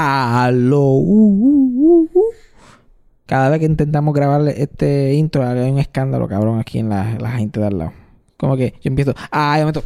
[0.00, 0.92] Aló.
[0.92, 2.22] uh, uh, uh.
[3.26, 7.32] Cada vez que intentamos grabar este intro hay un escándalo, cabrón, aquí en la, la
[7.32, 7.92] gente de al lado.
[8.36, 9.82] Como que yo empiezo, ah, yo meto.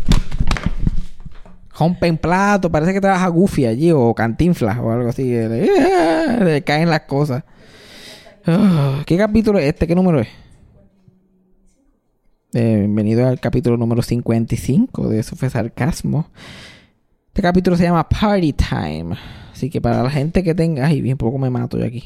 [2.20, 5.24] Plato, parece que trabaja Goofy allí o Cantinflas o algo así.
[5.24, 5.66] Le,
[6.44, 7.42] le caen las cosas.
[8.46, 9.86] Ah, ¿Qué capítulo es este?
[9.86, 10.28] ¿Qué número es?
[12.52, 16.26] Eh, bienvenido al capítulo número 55 de Eso fue sarcasmo.
[17.28, 19.16] Este capítulo se llama Party Time.
[19.62, 20.86] Así que para la gente que tenga...
[20.86, 22.02] Ay, bien poco me mato yo aquí.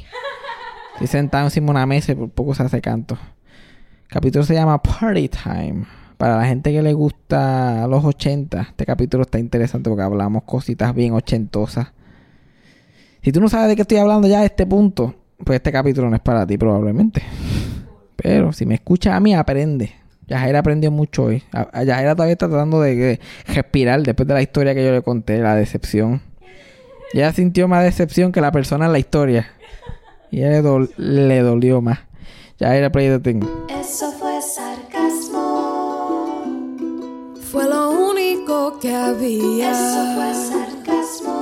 [0.92, 3.14] Estoy sentado encima de una mesa y por poco se hace canto.
[3.14, 5.86] El capítulo se llama Party Time.
[6.18, 10.94] Para la gente que le gusta los 80, este capítulo está interesante porque hablamos cositas
[10.94, 11.94] bien ochentosas.
[13.22, 16.10] Si tú no sabes de qué estoy hablando ya a este punto, pues este capítulo
[16.10, 17.22] no es para ti probablemente.
[18.16, 19.94] Pero si me escuchas a mí, aprende.
[20.26, 21.42] Yajaira aprendió mucho hoy.
[21.54, 25.54] Yajaira todavía está tratando de respirar después de la historia que yo le conté, la
[25.54, 26.20] decepción.
[27.16, 29.48] Ella sintió más decepción que la persona en la historia.
[30.30, 32.00] Y a ella le, le dolió más.
[32.58, 33.40] Yajaira, play the thing.
[33.70, 36.44] Eso fue sarcasmo.
[37.50, 39.72] Fue lo único que había.
[39.72, 41.32] Eso fue sarcasmo.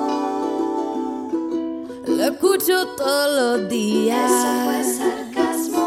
[2.06, 4.30] Lo escucho todos los días.
[4.30, 5.86] Eso fue sarcasmo.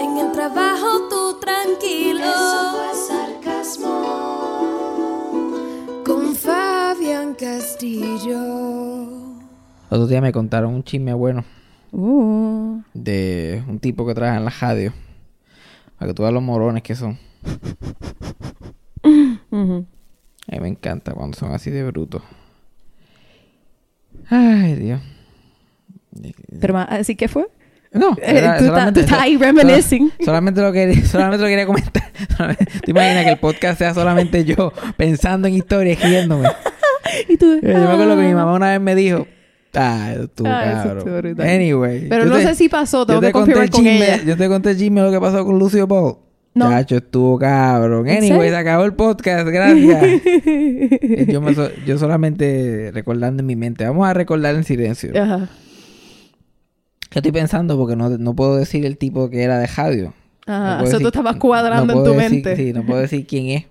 [0.00, 2.20] En el trabajo tú tranquilo.
[2.20, 4.37] Eso fue sarcasmo.
[7.78, 9.38] Castillo.
[9.88, 11.44] Otro día me contaron un chisme bueno
[11.92, 12.82] Uh.
[12.92, 14.92] de un tipo que trabaja en la radio.
[15.96, 17.16] Para que tú veas los morones que son.
[19.04, 22.22] A mí me encanta cuando son así de brutos.
[24.28, 25.00] Ay, Dios.
[26.60, 27.46] Pero así que fue.
[27.92, 30.08] No, Eh, era tú, estás- solamente- tú estás ahí reminiscing.
[30.10, 32.10] Sola- solamente lo quería, solamente lo quería comentar.
[32.84, 36.48] ¿Te imaginas que el podcast sea solamente yo pensando en historias y riéndome?
[37.28, 37.54] Y tú.
[37.60, 38.34] Yo me acuerdo que mi ah.
[38.36, 39.26] mamá una vez me dijo,
[39.74, 41.40] ah, tú, Ah, cabrón.
[41.40, 42.08] Anyway.
[42.08, 44.24] Pero yo no te- sé si pasó, tengo yo te que confirmar con chisme, ella.
[44.24, 46.16] Yo te conté chisme lo que pasó con Lucio Paul.
[46.54, 46.70] No.
[46.70, 48.08] Chacho, estuvo cabrón.
[48.08, 50.22] ¿En Anyway, se acabó el podcast, gracias.
[51.28, 53.84] yo, me so- yo solamente recordando en mi mente.
[53.84, 55.12] Vamos a recordar en silencio.
[55.20, 55.48] Ajá.
[57.10, 57.78] ¿Qué estoy pensando?
[57.78, 60.12] Porque no, no puedo decir el tipo que era de radio.
[60.46, 60.82] Ajá.
[60.82, 62.56] No tú estabas cuadrando no en tu decir- mente.
[62.56, 63.66] Sí, no puedo decir quién es.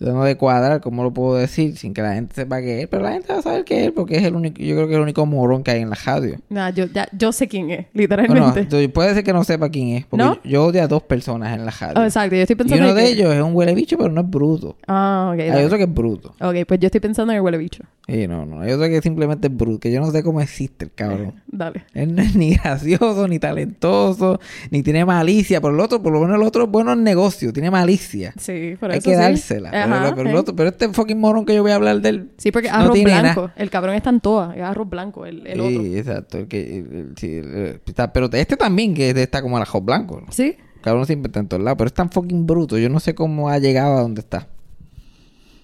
[0.00, 2.88] Yo tengo de cuadrar cómo lo puedo decir sin que la gente sepa que es.
[2.88, 4.92] Pero la gente va a saber que es porque es el único, yo creo que
[4.94, 6.36] es el único morón que hay en la radio.
[6.48, 8.60] Nah, yo, ya, yo sé quién es, literalmente.
[8.60, 10.04] entonces, puede ser que no sepa quién es.
[10.06, 10.34] Porque ¿No?
[10.42, 11.94] yo, yo odio a dos personas en la radio.
[12.00, 13.96] Oh, exacto, yo estoy y pensando uno en de que- ellos es un huele bicho,
[13.96, 14.76] pero no es bruto.
[14.88, 15.40] Ah, ok.
[15.40, 15.64] Hay dale.
[15.64, 16.34] otro que es bruto.
[16.40, 17.84] Ok, pues yo estoy pensando en el huele bicho.
[18.06, 18.60] Y no, no.
[18.60, 19.80] Hay otro que simplemente es bruto.
[19.80, 21.42] Que yo no sé cómo existe el cabrón.
[21.46, 21.84] Dale.
[21.94, 24.38] Él no es ni gracioso, ni talentoso,
[24.70, 25.60] ni tiene malicia.
[25.62, 28.34] Por el otro, por lo menos el otro es bueno en negocio, tiene malicia.
[28.38, 29.22] Sí, por Hay eso que sí.
[29.22, 29.70] dársela.
[29.70, 30.38] Pero- Ajá, pero, el sí.
[30.40, 32.30] otro- pero este fucking morón que yo voy a hablar del.
[32.36, 33.40] Sí, porque no arroz tiene blanco.
[33.42, 33.54] nada.
[33.56, 34.54] El cabrón está en toa.
[34.54, 35.70] Es arroz blanco, el, el otro.
[35.82, 36.38] Sí, exacto.
[36.38, 39.80] el que, el- el- sí, el- está- pero este también, que está como el ajo
[39.80, 40.20] blanco.
[40.20, 40.30] ¿no?
[40.30, 40.56] ¿Sí?
[40.76, 41.78] El cabrón siempre está en todos lados.
[41.78, 42.76] Pero es tan fucking bruto.
[42.76, 44.40] Yo no sé cómo ha llegado a donde está.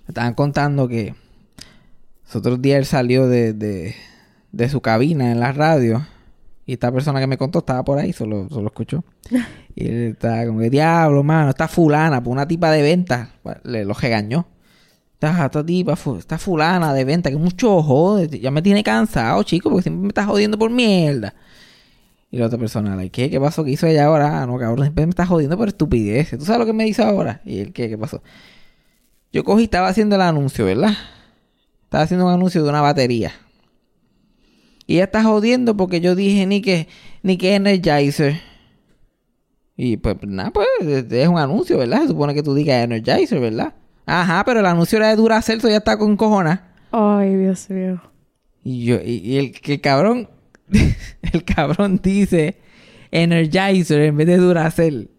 [0.06, 1.14] Me estaban contando que.
[2.30, 3.96] Los otros días él salió de, de,
[4.52, 6.06] de su cabina en la radio.
[6.64, 9.04] Y esta persona que me contó estaba por ahí, solo, solo escuchó.
[9.74, 13.30] Y él estaba como que, diablo, mano, esta fulana, por una tipa de venta,
[13.62, 14.46] le lo regañó.
[15.14, 19.70] Esta, esta tipa, esta fulana de venta, que mucho jode, ya me tiene cansado, chico,
[19.70, 21.34] porque siempre me está jodiendo por mierda.
[22.30, 23.30] Y la otra persona, like, ¿qué?
[23.30, 23.64] ¿Qué pasó?
[23.64, 24.42] ¿Qué hizo ella ahora?
[24.42, 26.38] Ah, no, cabrón, siempre me está jodiendo por estupideces.
[26.38, 27.40] ¿Tú sabes lo que me hizo ahora?
[27.44, 27.88] Y él, ¿qué?
[27.88, 28.22] ¿Qué pasó?
[29.32, 30.94] Yo cogí, estaba haciendo el anuncio, ¿verdad?
[31.90, 33.32] Estaba haciendo un anuncio de una batería.
[34.86, 36.86] Y ella está jodiendo porque yo dije ni que,
[37.24, 38.40] ni que Energizer.
[39.76, 40.68] Y pues nada, pues
[41.10, 42.02] es un anuncio, ¿verdad?
[42.02, 43.74] Se supone que tú digas Energizer, ¿verdad?
[44.06, 46.60] Ajá, pero el anuncio era de Duracell, ya está con cojones.
[46.92, 48.00] Ay, Dios mío.
[48.62, 50.28] Y yo, y, y el, que cabrón,
[51.32, 52.56] el cabrón dice
[53.10, 55.10] Energizer en vez de Duracell.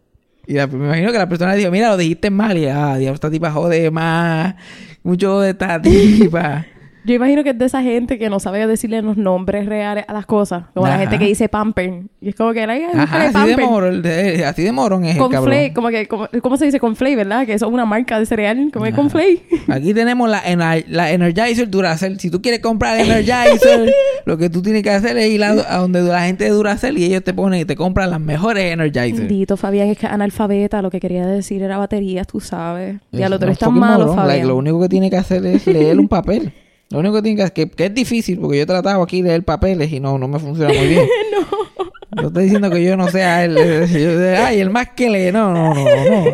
[0.47, 2.57] Y la- me imagino que la persona dijo, mira, lo dijiste mal.
[2.57, 4.55] Y ah, diablo, esta tipa jode más.
[5.03, 6.65] Mucho de esta tipa.
[7.03, 10.13] Yo imagino que es de esa gente que no sabe decirle los nombres reales a
[10.13, 10.65] las cosas.
[10.73, 11.01] Como la Ajá.
[11.01, 12.03] gente que dice pamper.
[12.21, 15.17] Y es como que la Ajá, así de morón, de- así de morón es el
[15.21, 15.51] Con cabrón.
[15.51, 17.45] flay, como que, como, ¿cómo se dice con flay, verdad?
[17.47, 19.41] Que eso es una marca de cereal, como es con flay.
[19.67, 22.19] Aquí tenemos la, ener- la Energizer Duracell.
[22.19, 23.91] Si tú quieres comprar Energizer,
[24.25, 26.97] lo que tú tienes que hacer es ir a, a donde la gente de Duracell
[26.99, 29.25] y ellos te ponen y te compran las mejores Energizer.
[29.27, 32.99] Bendito, Fabián, es que analfabeta, lo que quería decir era baterías, tú sabes.
[33.11, 34.07] Ya lo Es tú eres un tan fucking malo.
[34.13, 34.27] Fabián.
[34.27, 36.53] Like, lo único que tiene que hacer es leer un papel.
[36.91, 39.29] Lo único que tiene que que, que es difícil, porque yo he tratado aquí de
[39.29, 41.05] leer papeles y no, no me funciona muy bien.
[42.15, 42.27] no.
[42.27, 45.31] estoy diciendo que yo no sea el, el- ay, el más que lee.
[45.31, 46.25] No, no, no, no.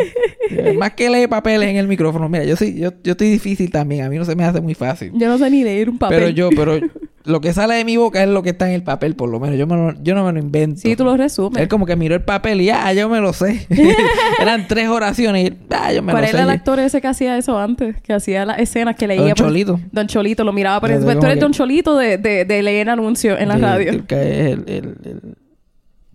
[0.50, 2.28] Eh, Más que leer papeles en el micrófono.
[2.30, 4.06] Mira, yo soy, yo, yo estoy difícil también.
[4.06, 5.12] A mí no se me hace muy fácil.
[5.14, 6.18] Yo no sé ni leer un papel.
[6.20, 6.80] Pero yo, pero
[7.28, 9.40] lo que sale de mi boca es lo que está en el papel, por lo
[9.40, 9.58] menos.
[9.58, 10.82] Yo, me lo- yo no me lo invento.
[10.82, 11.62] Sí, tú lo resumes.
[11.62, 13.68] Él como que miró el papel y ah, yo me lo sé.
[14.42, 16.44] Eran tres oraciones y ah, yo me ¿Cuál lo era sé.
[16.44, 18.02] el actor ese que hacía eso antes?
[18.02, 19.22] Que hacía las escenas que leía.
[19.22, 19.80] Don por- Cholito.
[19.92, 22.90] Don Cholito lo miraba por sé Tú eres que- Don Cholito de, de, de leer
[22.90, 23.90] anuncios en la Sí, radio.
[23.92, 25.36] el que es el- el- el-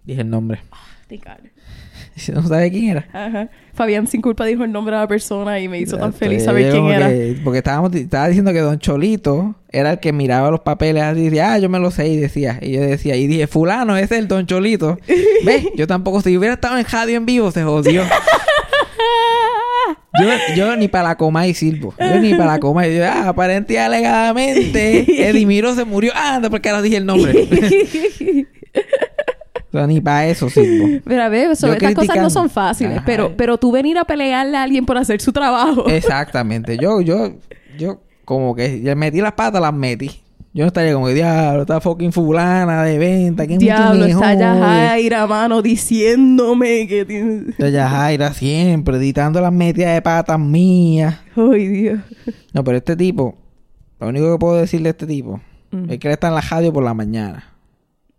[0.05, 0.61] Dije el nombre.
[2.35, 3.07] No sabe quién era.
[3.13, 3.49] Ajá.
[3.75, 6.71] Fabián sin culpa dijo el nombre de la persona y me hizo tan feliz saber
[6.71, 7.09] quién era.
[7.09, 11.21] que- porque estábamos, estaba diciendo que Don Cholito era el que miraba los papeles así
[11.21, 12.59] y decía, ah, yo me lo sé y decía.
[12.61, 14.99] Y yo decía, y dije, fulano, ese es el Don Cholito.
[15.47, 15.67] ¿Ves?
[15.75, 18.03] Yo tampoco, si hubiera estado en radio en vivo, se jodió.
[20.21, 21.95] Yo, yo ni para la coma y silbo.
[21.99, 22.87] Yo ni para la coma.
[22.87, 26.13] Y yo, ah, aparente y alegadamente, Edimiro se murió.
[26.15, 27.49] Ah, anda, porque ahora dije el nombre.
[29.73, 31.01] Sea, ni para eso silbo.
[31.05, 33.05] Mira, ve, eso, Yo estas cosas no son fáciles, Ajá.
[33.07, 35.89] pero, pero tú venir a pelearle a alguien por hacer su trabajo.
[35.89, 36.77] Exactamente.
[36.79, 37.33] Yo, yo,
[37.79, 40.11] yo como que metí las patas, las metí.
[40.55, 44.39] Yo no estaría como que, diablo, está fucking fulana de venta, mucho Diablo, está mejor".
[44.39, 47.51] Yajaira, mano, diciéndome que tiene...
[47.51, 51.19] Está Yajaira siempre, editando las metidas de patas mías.
[51.37, 52.01] Ay, Dios.
[52.53, 53.35] No, pero este tipo,
[53.99, 55.41] lo único que puedo decirle a este tipo
[55.75, 55.91] Mm.
[55.91, 57.45] es que él está en la radio por la mañana.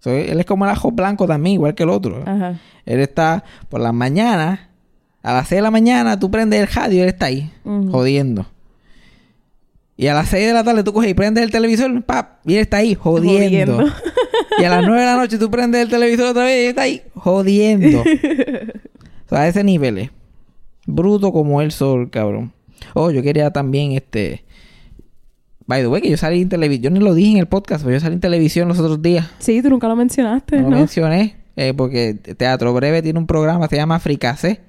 [0.04, 2.24] So, él es como el ajo blanco también, igual que el otro.
[2.26, 2.60] Ajá.
[2.86, 4.60] Él está por las mañanas,
[5.22, 8.46] a las 6 de la mañana tú prendes el radio y él está ahí, jodiendo.
[9.96, 12.56] Y a las 6 de la tarde tú coges y prendes el televisor, pap, y
[12.56, 13.78] él está ahí, jodiendo.
[13.78, 13.96] Jodiendo.
[14.60, 16.70] y a las 9 de la noche tú prendes el televisor otra vez y él
[16.72, 18.02] está ahí, jodiendo.
[19.26, 20.10] o sea, a ese nivel es.
[20.86, 22.52] Bruto como el sol, cabrón.
[22.94, 24.44] Oh, yo quería también este...
[25.66, 26.94] By the way, que yo salí en televisión.
[26.94, 29.30] Yo ni lo dije en el podcast, pero yo salí en televisión los otros días.
[29.40, 30.70] Sí, tú nunca lo mencionaste, No ¿no?
[30.72, 31.36] lo mencioné.
[31.56, 34.60] eh, porque Teatro Breve tiene un programa se llama Fricase.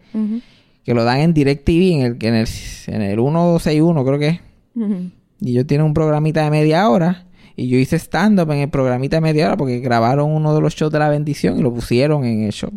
[0.85, 2.49] Que lo dan en DirecTV en el, en el,
[2.89, 4.41] en el 161 creo que es.
[4.77, 5.11] Ujú.
[5.41, 7.27] Y ellos tienen un programita de media hora.
[7.57, 10.75] Y yo hice stand-up en el programita de media hora porque grabaron uno de los
[10.75, 12.71] shows de la bendición y lo pusieron en el show.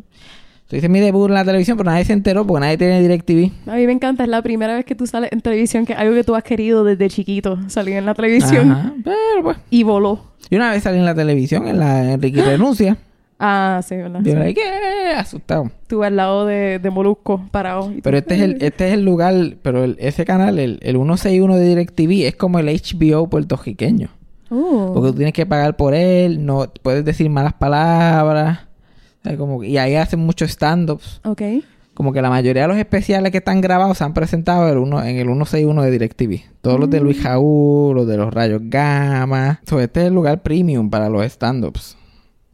[0.70, 3.70] Hice mi debut en la televisión, pero nadie se enteró porque nadie tiene DirecTV.
[3.72, 6.00] A mí me encanta, es la primera vez que tú sales en televisión, que es
[6.00, 8.94] algo que tú has querido desde chiquito, salir en la televisión Ajá.
[9.04, 9.58] Pero pues.
[9.70, 10.20] y voló.
[10.50, 12.98] Y una vez salí en la televisión, en la Enrique Renuncia.
[13.40, 14.20] Ah, sí, ¿verdad?
[14.24, 14.54] Yo Sí.
[14.56, 15.14] ¿qué?
[15.16, 15.72] Asustado.
[15.88, 17.92] Tú al lado de, de Molusco, parado.
[17.96, 20.96] y Pero este es el, este es el lugar, pero el- ese canal, el, el
[20.96, 24.10] 161 de DirecTV, es como el HBO puertorriqueño.
[24.50, 24.92] Oh.
[24.94, 28.62] Porque tú tienes que pagar por él, no puedes decir malas palabras.
[29.36, 31.22] Como, y ahí hacen muchos stand-ups.
[31.26, 31.42] Ok.
[31.94, 34.78] Como que la mayoría de los especiales que están grabados se han presentado en el,
[34.78, 36.42] uno, en el 161 de DirecTV.
[36.62, 39.62] Todos los de Luis Jaúl, los de los Rayos Gamma.
[39.66, 41.98] So, este es el lugar premium para los stand-ups.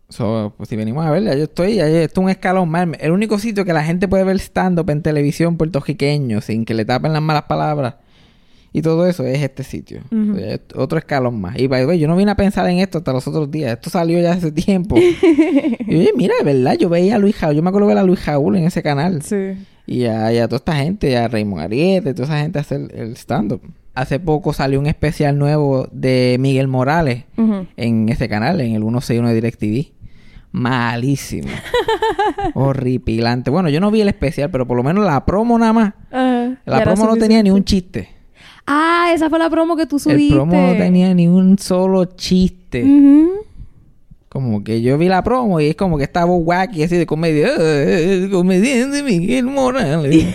[0.08, 2.88] So, pues si venimos a ver, ya yo estoy, ya esto es un escalón más.
[3.00, 6.86] El único sitio que la gente puede ver stand-up en televisión puertorriqueño sin que le
[6.86, 7.96] tapen las malas palabras
[8.76, 10.02] y todo eso es este sitio.
[10.36, 11.60] Es otro escalón más.
[11.60, 13.74] Y by the way, yo no vine a pensar en esto hasta los otros días.
[13.74, 14.98] Esto salió ya hace tiempo.
[15.88, 17.56] y oye, mira, de verdad, yo veía a Luis Jaúl.
[17.56, 19.22] Yo me acuerdo ver a Luis Jaúl en ese canal.
[19.22, 19.54] Sí.
[19.86, 23.16] Y a, y a toda esta gente, a Raymond Ariete, toda esa gente hacer el
[23.16, 23.62] stand-up.
[23.94, 27.26] Hace poco salió un especial nuevo de Miguel Morales
[27.78, 29.94] en ese canal, en el 161 de DirecTV.
[30.52, 31.50] Malísimo.
[32.56, 33.52] Horripilante.
[33.52, 35.94] Bueno, yo no vi el especial, pero por lo menos la promo nada más.
[36.66, 38.23] La promo no tenía ni un chiste.
[38.66, 40.36] Ah, esa fue la promo que tú El subiste.
[40.36, 42.86] promo no tenía ni un solo chiste.
[44.30, 47.50] Como que yo vi la promo y es como que estaba wacky así de comedia.
[47.58, 50.26] "Ah, comediante Miguel Morales.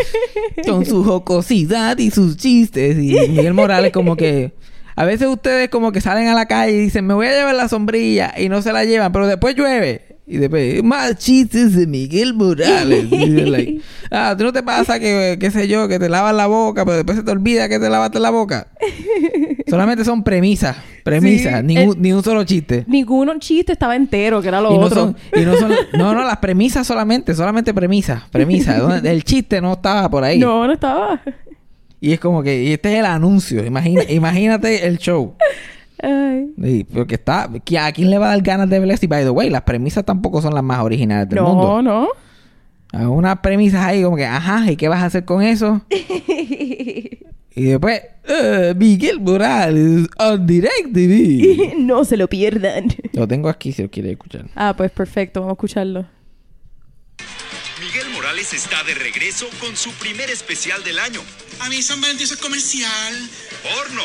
[0.66, 2.96] Con su jocosidad y sus chistes.
[2.96, 4.52] Y Miguel Morales como que...
[4.96, 7.54] A veces ustedes como que salen a la calle y dicen, me voy a llevar
[7.54, 10.07] la sombrilla y no se la llevan, pero después llueve.
[10.30, 13.06] Y después, más chistes de Miguel Morales.
[13.10, 13.80] Like,
[14.10, 16.96] ah, ¿tú no te pasa que, qué sé yo, que te lavas la boca, pero
[16.98, 18.68] después se te olvida que te lavaste la boca?
[19.66, 22.84] Solamente son premisas, premisas, Sí, ningún, el- ni un solo chiste.
[22.86, 25.00] Ninguno chiste estaba entero, que era lo Y no, otro.
[25.00, 29.02] son, y no son, no, no, las premisas solamente, solamente premisas, premisas.
[29.04, 30.38] el chiste no estaba por ahí.
[30.38, 31.22] No, no estaba.
[32.00, 35.34] Y es como que, y este es el anuncio, imagina, imagínate el show.
[36.02, 36.52] Ay.
[36.58, 39.06] Y porque está, ¿qui- ¿a quién le va a dar ganas de ver esto?
[39.06, 41.82] Y by the way, las premisas tampoco son las más originales del No, mundo.
[41.82, 42.08] no.
[42.92, 45.82] Hay unas premisas ahí como que, ajá, ¿y qué vas a hacer con eso?
[45.90, 51.74] y después, eh, Miguel Morales, on Direct TV.
[51.78, 52.86] no se lo pierdan.
[53.12, 54.46] Lo tengo aquí si lo quiere escuchar.
[54.54, 56.06] Ah, pues perfecto, vamos a escucharlo.
[57.80, 61.20] Miguel Morales está de regreso con su primer especial del año.
[61.60, 63.14] A mí San Valentín es comercial.
[63.62, 64.02] ¡Porno!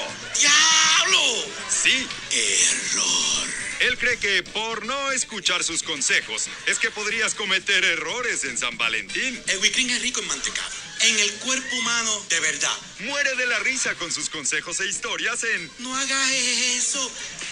[1.03, 1.19] ¡Diablo!
[1.67, 3.49] Sí, Error.
[3.81, 8.77] Él cree que por no escuchar sus consejos es que podrías cometer errores en San
[8.77, 9.37] Valentín.
[9.47, 10.69] El wicrín es rico en mantecado.
[11.01, 12.71] En el cuerpo humano, de verdad.
[13.05, 17.11] Muere de la risa con sus consejos e historias en No hagas eso.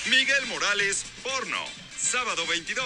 [0.09, 1.65] Miguel Morales Porno.
[1.97, 2.85] Sábado 22.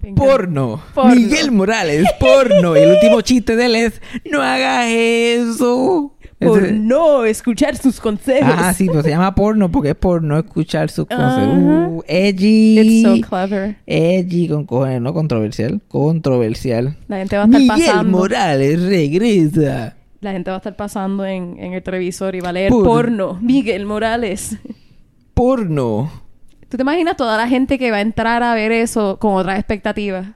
[0.00, 0.30] Me encanta.
[0.30, 0.86] Porno.
[0.94, 1.14] Porno.
[1.14, 2.76] Miguel Morales, porno.
[2.76, 6.15] Y el último chiste de él es, no hagas eso.
[6.38, 8.42] Por Ese- no escuchar sus consejos.
[8.52, 11.06] Ajá, sí, pero se llama porno porque es por no escuchar sus.
[11.10, 11.42] Ajá.
[11.46, 12.78] Uh, edgy.
[12.78, 13.76] It's so clever.
[13.86, 15.80] Edgy con cojones, no controversial.
[15.88, 16.94] Controversial.
[17.08, 18.18] La gente va a estar Miguel pasando.
[18.18, 19.96] Morales regresa.
[20.20, 22.84] La gente va a estar pasando en, en el televisor y va a leer Por-
[22.84, 23.38] porno.
[23.40, 24.56] Miguel Morales.
[25.32, 26.10] Porno.
[26.68, 29.58] ¿Tú te imaginas toda la gente que va a entrar a ver eso con otras
[29.58, 30.26] expectativas?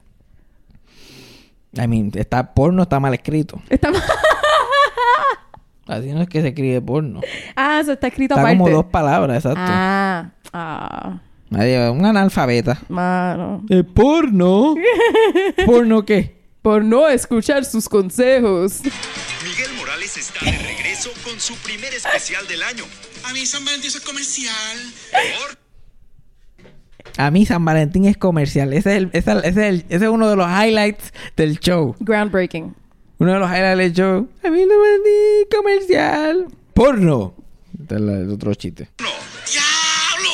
[1.75, 3.61] I mean, está porno está mal escrito.
[3.69, 3.90] Está
[5.90, 7.20] Así no es que se escribe porno.
[7.56, 8.59] Ah, eso está escrito Está aparte.
[8.59, 9.61] como dos palabras, exacto.
[9.62, 11.20] Ah, ah,
[11.50, 12.80] Nadie- un analfabeta.
[12.88, 13.64] mano.
[13.68, 14.75] ¿El porno?
[15.66, 16.38] ¿Porno qué?
[16.62, 18.80] Por no escuchar sus consejos.
[18.85, 22.85] Miguel Morales está de regreso con su primer especial del año.
[23.28, 24.54] A mí San Valentín es comercial.
[25.47, 25.59] Por
[27.16, 28.73] A mí San Valentín es comercial.
[28.73, 31.12] Ese es, el- ese es el- ese es el- ese es uno de los highlights
[31.37, 31.97] del show.
[32.00, 32.75] Groundbreaking.
[33.21, 34.29] Uno de los highlights del show.
[34.45, 36.47] A mí San Valentín comercial.
[36.75, 37.35] Porno.
[37.81, 38.89] Este es el otro chiste.
[38.99, 39.07] no.
[39.47, 40.31] ¡Diablo!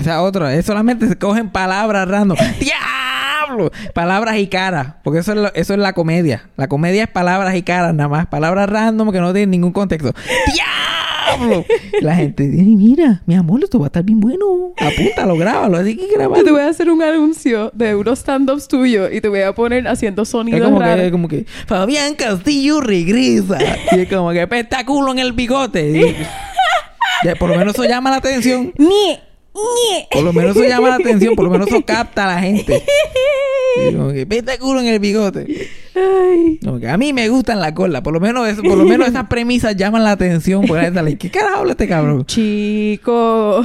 [0.00, 0.54] Esa otra.
[0.54, 2.36] Es solamente se cogen palabras random.
[2.60, 3.70] ¡Diablo!
[3.94, 4.94] Palabras y caras.
[5.02, 6.50] Porque eso es, lo- eso es la comedia.
[6.56, 8.26] La comedia es palabras y caras nada más.
[8.26, 10.12] Palabras random que no tienen ningún contexto.
[10.54, 10.81] ¡Diablo!
[12.00, 14.72] La gente dice, "Ay, mira, mi amor, esto va a estar bien bueno.
[14.78, 15.78] Apúntalo, grábalo.
[15.78, 19.28] Así que Yo te voy a hacer un anuncio de unos stand-ups tuyos y te
[19.28, 21.10] voy a poner haciendo sonidos como que, raros.
[21.10, 23.58] como que Fabián Castillo regresa.
[23.92, 25.90] Y es como que espectáculo en el bigote.
[25.90, 26.16] Y-
[27.38, 28.72] por lo menos eso llama la atención.
[30.10, 31.34] Por lo menos eso llama la atención.
[31.36, 32.82] Por lo menos eso capta a la gente.
[33.74, 35.68] Que espectáculo en el bigote.
[35.94, 36.58] Ay.
[36.64, 38.02] Como que a mí me gustan la cola.
[38.02, 40.64] Por lo menos eso, por lo menos esas premisas llaman la atención.
[40.66, 42.24] Porque ¿qué carajo habla este cabrón?
[42.26, 43.62] Chico.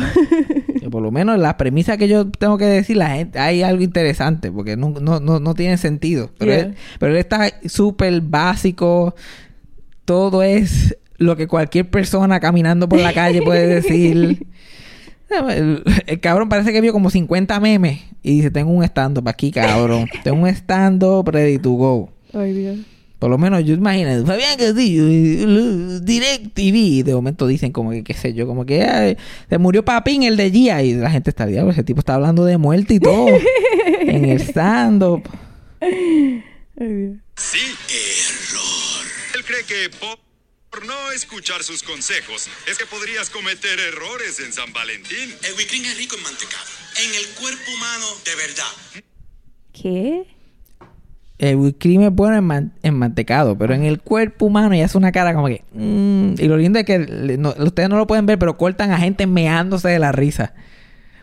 [0.79, 3.83] Que por lo menos las premisas que yo tengo que decir, la gente, hay algo
[3.83, 6.31] interesante, porque no, no, no, no tiene sentido.
[6.37, 6.61] Pero, Yeah.
[6.65, 9.15] él, pero él está súper básico.
[10.05, 14.45] Todo es lo que cualquier persona caminando por la calle puede decir.
[15.29, 19.51] El, el cabrón parece que vio como 50 memes y dice, tengo un stand-up aquí,
[19.51, 20.07] cabrón.
[20.23, 22.09] tengo un stand-up ready to go.
[22.33, 22.77] Ay, Dios.
[23.19, 25.07] Por lo menos yo imagino, Fabián Castillo,
[26.01, 29.17] Direct TV, y de momento dicen como que, qué sé yo, como que "Ay,
[29.49, 32.45] se murió Papín, el de Gia, y la gente está, diablo, ese tipo está hablando
[32.45, 33.27] de muerte y todo,
[34.01, 35.23] en el stand-up.
[35.81, 37.15] Ay, Dios.
[37.37, 37.57] Sí.
[37.89, 39.07] Error.
[39.35, 39.89] Él cree que
[40.77, 45.33] por no escuchar sus consejos es que podrías cometer errores en San Valentín.
[45.43, 46.63] El wicrín es rico en mantecado.
[47.03, 49.03] En el cuerpo humano, de verdad.
[49.73, 50.27] ¿Qué?
[51.39, 54.97] El crimen es bueno en, man- en mantecado, pero en el cuerpo humano ya hace
[54.99, 55.63] una cara como que...
[55.73, 58.99] mm, y lo lindo es que no- ustedes no lo pueden ver, pero cortan a
[58.99, 60.53] gente meándose de la risa.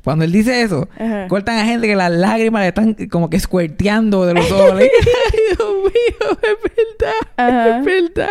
[0.05, 1.27] Cuando él dice eso, Ajá.
[1.29, 4.75] cortan a gente que las lágrimas le están como que squirteando de los ojos.
[4.81, 4.89] Ay,
[5.49, 7.79] Dios mío, es verdad, Ajá.
[7.79, 8.29] es verdad.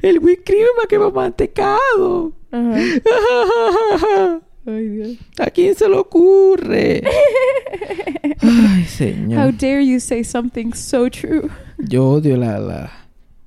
[0.00, 2.32] El whipped cream es más que mantecado.
[2.50, 2.74] Ajá.
[4.66, 5.16] Ay, Dios.
[5.38, 7.02] ¿A quién se le ocurre?
[8.40, 9.52] Ay, How señor.
[9.58, 11.50] dare you say something so true?
[11.78, 12.92] Yo odio la, la...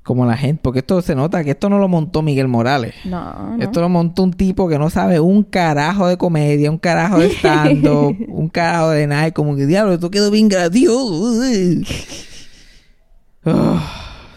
[0.06, 0.60] Como la gente...
[0.62, 2.94] Porque esto se nota que esto no lo montó Miguel Morales.
[3.06, 3.64] No, no.
[3.64, 7.32] Esto lo montó un tipo que no sabe un carajo de comedia, un carajo de
[7.32, 9.28] stand-up, un carajo de nada.
[9.28, 11.42] y Como que, diablo, esto quedó bien gracioso.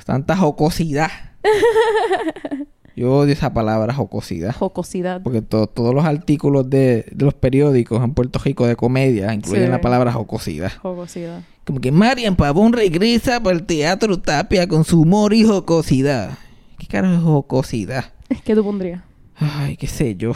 [0.06, 1.10] Tanta jocosidad.
[2.96, 4.54] Yo odio esa palabra jocosidad.
[4.56, 5.22] Jocosidad.
[5.22, 9.66] Porque to- todos los artículos de, de los periódicos en Puerto Rico de comedia incluyen
[9.66, 9.70] Sí.
[9.70, 10.72] la palabra jocosidad.
[10.82, 11.42] Jocosidad.
[11.68, 16.38] Como que Marian Pavón regresa para el Teatro Tapia con su humor y jocosidad.
[16.78, 18.06] ¿Qué carajo es jocosidad?
[18.44, 19.02] ¿Qué tú pondrías?
[19.36, 20.32] Ay, qué sé yo.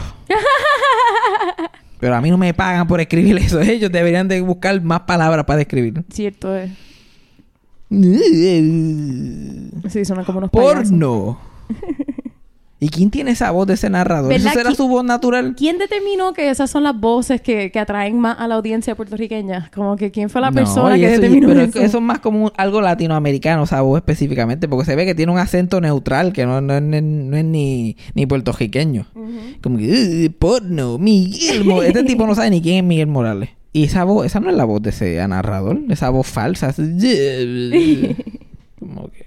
[1.99, 3.59] Pero a mí no me pagan por escribir eso.
[3.61, 6.03] Ellos deberían de buscar más palabras para describirlo.
[6.13, 6.69] Cierto es.
[9.89, 10.51] Sí, suena como unos.
[10.51, 11.39] Porno.
[12.83, 14.31] ¿Y quién tiene esa voz de ese narrador?
[14.33, 15.55] ¿Eso ¿Verdad será su voz natural?
[15.57, 19.71] ¿Quién determinó que esas son las voces que, que atraen más a la audiencia puertorriqueña?
[19.73, 21.79] Como que quién fue la No, persona que eso, determinó pero eso.
[21.79, 25.31] eso es más como un- algo latinoamericano, esa voz específicamente, porque se ve que tiene
[25.31, 29.07] un acento neutral que no, no, no- no es ni, ni puertorriqueño.
[29.61, 31.83] Como que, "Eh, porno, Miguel Mo-".
[31.83, 33.49] Este tipo no sabe ni quién es Miguel Morales.
[33.71, 36.67] Y esa voz, esa no es la voz de ese narrador, esa voz falsa.
[36.67, 36.83] así,
[38.79, 39.25] Como que...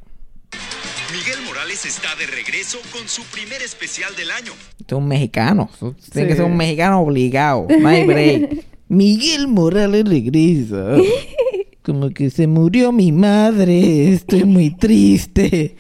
[1.13, 1.39] Miguel
[1.77, 4.53] Morales está de regreso con su primer especial del año.
[4.81, 5.69] Este es un mexicano.
[5.75, 6.33] Eso Tiene Sí.
[6.33, 7.67] que ser un mexicano obligado.
[7.81, 8.65] No hay break.
[8.89, 10.97] Miguel Morales regresa.
[11.83, 14.09] Como que se murió mi madre.
[14.13, 15.77] Estoy muy triste.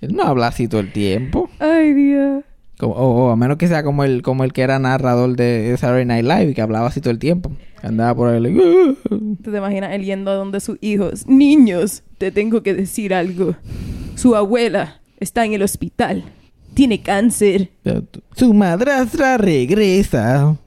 [0.00, 1.50] Él no habla así todo el tiempo.
[1.58, 2.44] Ay, Dios.
[2.78, 5.74] Como- o, o a menos que sea como el, como el que era narrador de
[5.78, 7.50] Saturday Night Live y que hablaba así todo el tiempo.
[7.82, 8.40] Andaba por ahí.
[8.40, 8.94] like, "Ah".
[9.42, 11.26] ¿Tú te imaginas él yendo a donde sus hijos?
[11.26, 13.54] Niños, te tengo que decir algo.
[14.20, 16.24] Su abuela está en el hospital.
[16.74, 17.70] Tiene cáncer.
[18.36, 20.58] Su madrastra regresa.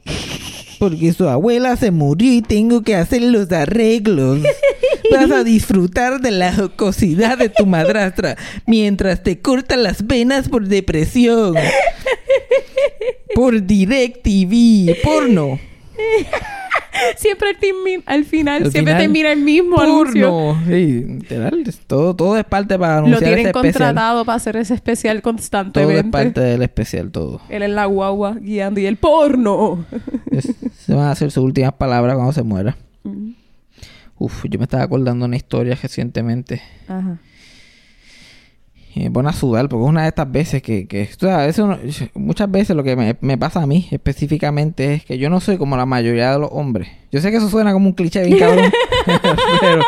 [0.80, 4.40] Porque su abuela se murió y tengo que hacer los arreglos.
[5.12, 10.68] Vas a disfrutar de la jocosidad de tu madrastra mientras te cortan las venas por
[10.68, 11.54] depresión.
[13.36, 15.00] Por DirecTV.
[15.04, 15.60] Porno.
[17.18, 20.56] Siempre al, fin- al final, Al siempre final, termina el mismo anuncio.
[20.68, 21.64] Sí, literal.
[21.66, 23.74] es- Todo, todo es parte para Lo anunciar tienen ese especial.
[23.74, 26.00] contratado para hacer ese especial Todo constantemente.
[26.00, 27.42] es parte del especial, todo.
[27.50, 29.86] Él en la guagua guiando y el porno.
[30.32, 32.76] Es- se van a hacer sus últimas palabras cuando se muera.
[34.18, 36.62] Uf, yo me estaba acordando una historia recientemente.
[36.88, 37.18] Ajá.
[38.96, 41.66] Me pone a sudar porque es una de estas veces que, que o sea, eso
[41.68, 41.80] no-
[42.14, 45.58] muchas veces lo que me, me pasa a mí específicamente es que yo no soy
[45.58, 46.90] como la mayoría de los hombres.
[47.12, 48.72] Yo sé que eso suena como un cliché bien cabrón.
[49.62, 49.84] pero,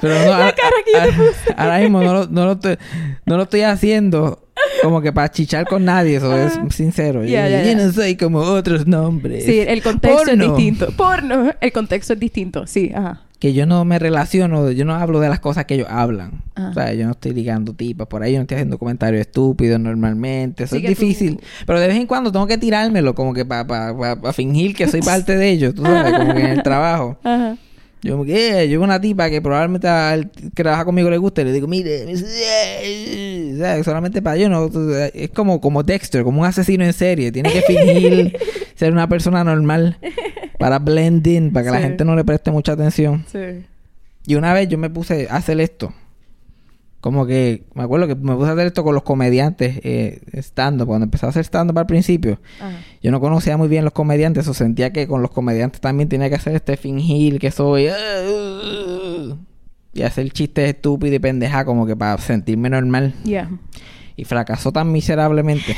[0.00, 0.54] pero no, ahora,
[0.94, 1.14] ahora-
[1.56, 2.76] ahora mismo no lo, no, lo estoy,
[3.26, 4.41] no lo estoy haciendo
[4.82, 7.24] como que para chichar con nadie, eso es sincero.
[7.24, 9.44] Ya, yo, no soy como otros nombres.
[9.44, 10.44] Sí, el contexto Porno.
[10.44, 10.88] es distinto.
[10.96, 12.66] Porno, el contexto es distinto.
[12.66, 13.22] Sí, ajá.
[13.38, 16.42] que yo no me relaciono, yo no hablo de las cosas que ellos hablan.
[16.56, 19.80] O sea, yo no estoy ligando tipas por ahí, yo no estoy haciendo comentarios estúpidos
[19.80, 20.64] normalmente.
[20.64, 21.40] Eso Sí es tú- difícil.
[21.66, 25.36] Pero de vez en cuando tengo que tirármelo, como que para fingir que soy parte
[25.36, 27.18] de ellos, tú sabes, como que en el trabajo.
[27.24, 27.56] Ajá.
[28.02, 31.52] Yo como que, yo una tipa que probablemente al que trabaja conmigo le guste, le
[31.52, 34.68] digo, mire, o sea, solamente para yo, no,
[35.14, 38.36] es como, como Dexter, como un asesino en serie, tiene que fingir
[38.74, 39.98] ser una persona normal
[40.58, 43.24] para blend in, para que la gente no le preste mucha atención.
[43.30, 43.64] Sí.
[44.26, 45.94] Y una vez yo me puse a hacer esto.
[47.02, 50.86] Como que, me acuerdo que me puse a hacer esto con los comediantes eh, stand-up.
[50.86, 52.78] Cuando empecé a hacer stand-up al principio, Ajá.
[53.02, 54.46] yo no conocía muy bien los comediantes.
[54.46, 57.88] O sentía que con los comediantes también tenía que hacer este fingir que soy...
[59.94, 63.16] Y hacer chistes estúpidos y pendeja como que para sentirme normal.
[64.14, 65.74] Y fracasó tan miserablemente.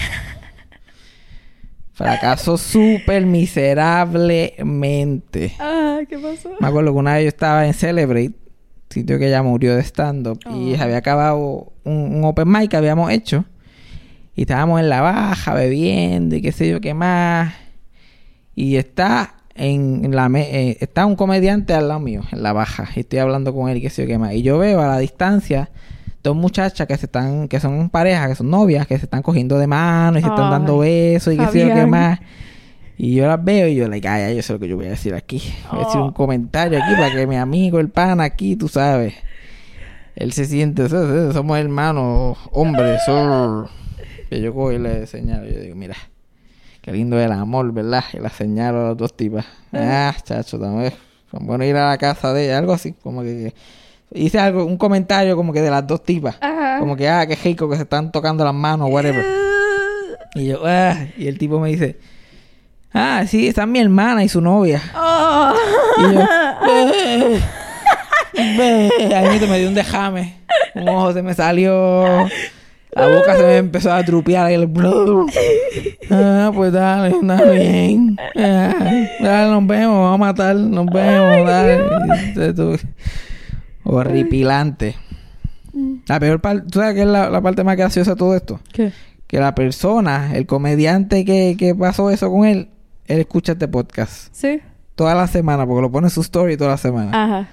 [1.94, 5.54] fracasó súper miserablemente.
[5.58, 6.50] Ah, ¿qué pasó?
[6.60, 8.34] Me acuerdo que una vez yo estaba en Celebrate,
[8.90, 10.76] sitio que ella murió de stand-up, y Oh.
[10.76, 13.44] se había acabado un, un open mic que habíamos hecho.
[14.36, 17.54] Y estábamos en la baja bebiendo y qué sé yo qué más.
[18.54, 22.88] Y está en la me- eh, está un comediante al lado mío, en la baja.
[22.96, 24.32] Y estoy hablando con él y qué sé yo qué más.
[24.34, 25.70] Y yo veo a la distancia
[26.24, 29.58] dos muchachas que se están, que son parejas, que son novias, que se están cogiendo
[29.58, 32.18] de mano y se están Ay, dando besos y qué sé yo qué más.
[32.96, 34.86] Y yo las veo y yo, like, ay, ay, yo sé lo que yo voy
[34.86, 35.42] a decir aquí.
[35.70, 36.04] Voy a decir Oh.
[36.06, 39.14] un comentario aquí para que mi amigo, el pan aquí, tú sabes.
[40.14, 43.00] Él se siente, so- so- somos hermanos, hombres.
[43.04, 43.68] so-
[44.30, 45.44] Que yo cojo y le señalo.
[45.48, 45.96] Yo digo, mira,
[46.82, 48.04] qué lindo el amor, ¿verdad?
[48.12, 49.44] Y la señalo a las dos tipas.
[49.72, 50.92] Ah, chacho, también.
[51.30, 53.52] Son bueno ir a la casa de ella, algo así, como que.
[53.52, 53.54] que-
[54.20, 56.36] Hice algo, un comentario como que de las dos tipas.
[56.40, 56.78] Ajá.
[56.78, 59.24] Como que, ah, qué rico que se están tocando las manos, whatever.
[60.36, 61.98] Y yo, ah, y el tipo me dice,
[62.94, 64.80] ah, sí, esa es mi hermana y su novia.
[64.96, 65.52] Oh.
[65.98, 66.20] Y yo,
[69.16, 70.34] ahí me dio un dejame.
[70.74, 72.26] Un ojo se me salió.
[72.92, 74.70] La boca se me empezó a trupear y el
[76.10, 78.16] Ah, pues dale, está bien.
[78.36, 78.74] Ah,
[79.20, 81.80] dale, nos vemos, vamos a matar, nos vemos, dale.
[83.82, 84.94] Horripilante.
[86.06, 88.60] La peor parte, ¿tú sabes qué es la, la parte más graciosa de todo esto?
[88.72, 88.92] ¿Qué?
[89.26, 92.68] Que la persona, el comediante que, que pasó eso con él,
[93.06, 94.60] él escucha este podcast Sí.
[94.94, 97.10] toda la semana, porque lo pone en su story toda la semana.
[97.24, 97.48] Ajá.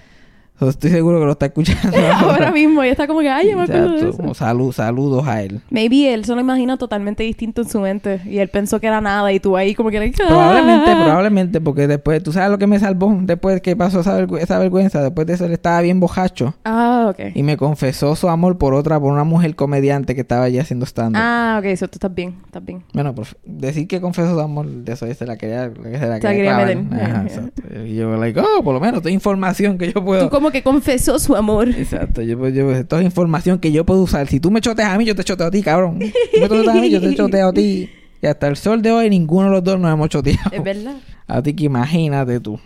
[0.62, 3.58] So, estoy seguro que lo está escuchando Ahora mismo, y está como que, ay, yo
[3.58, 4.16] me acuerdo de eso.
[4.18, 5.60] como salud, saludos a él.
[5.72, 8.22] Maybe él se lo imagina totalmente distinto en su mente.
[8.26, 9.34] Y él pensó que era nada.
[9.34, 9.98] Y tú ahí como que...
[9.98, 11.02] like, Probablemente, "Ah".
[11.04, 13.12] probablemente, porque después, ¿tú sabes lo que me salvó?
[13.24, 17.08] Después que pasó esa, vergü- esa vergüenza, después de eso él estaba bien bojacho Ah,
[17.10, 17.32] ok.
[17.34, 20.86] y me confesó su amor por otra, por una mujer comediante que estaba allí haciendo
[20.86, 21.66] stand Ah, ok.
[21.66, 22.36] Eso tú estás bien.
[22.46, 22.84] Estás bien.
[22.94, 26.20] Bueno, por, decir que confesó su amor, de eso se la quería, se la la
[26.20, 26.76] quería quería clavar.
[26.76, 27.02] meter.
[27.04, 27.64] Ajá, exacto.
[27.84, 30.26] Y yo, like, oh, por lo menos, toda información que yo puedo.
[30.26, 31.70] Tú como que confesó su amor.
[31.70, 34.28] Exacto, yo, yo, esto es información que yo puedo usar.
[34.28, 36.00] Si tú me choteas a mí, yo te choteo a ti, cabrón.
[36.00, 37.90] Tú me choteas a mí, yo te choteo a ti.
[38.22, 40.52] Y hasta el sol de hoy, ninguno de los dos nos hemos choteado.
[40.52, 40.96] Es verdad.
[41.28, 42.60] A ti que imagínate tú.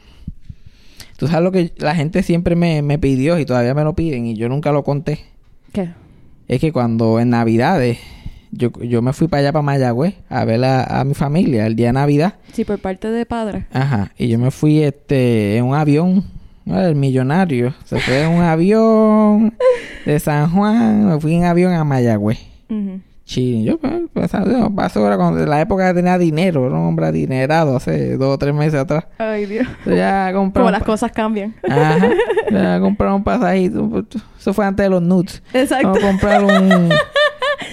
[1.18, 4.26] Tú sabes lo que la gente siempre me, me pidió y todavía me lo piden
[4.26, 5.20] y yo nunca lo conté.
[5.72, 5.90] ¿Qué?
[6.48, 7.98] es que cuando en Navidades
[8.52, 11.76] yo, yo me fui para allá, para Mayagüez, a ver a, a mi familia el
[11.76, 12.36] día de Navidad.
[12.54, 13.66] Sí, por parte de padre.
[13.72, 14.14] Ajá.
[14.18, 16.24] Y yo me fui este en un avión.
[16.66, 16.80] ¿No?
[16.80, 17.74] El millonario.
[17.86, 19.54] Se fue en un avión
[20.06, 21.08] de San Juan.
[21.08, 22.40] Me fui en avión a Mayagüez.
[23.26, 23.64] Chile.
[23.64, 27.76] Yo pues, pasando, paso ahora cuando en la época tenía dinero, era un hombre adinerado
[27.76, 29.06] hace dos o tres meses atrás.
[29.18, 29.68] Ay, Dios.
[29.86, 31.56] Ya Como las cosas cambian.
[31.68, 32.10] Ajá.
[32.52, 34.06] Ya compré un pasajito.
[34.40, 35.42] Eso fue antes de los nudes.
[35.52, 35.88] Exacto.
[35.88, 36.90] Vamos a comprar un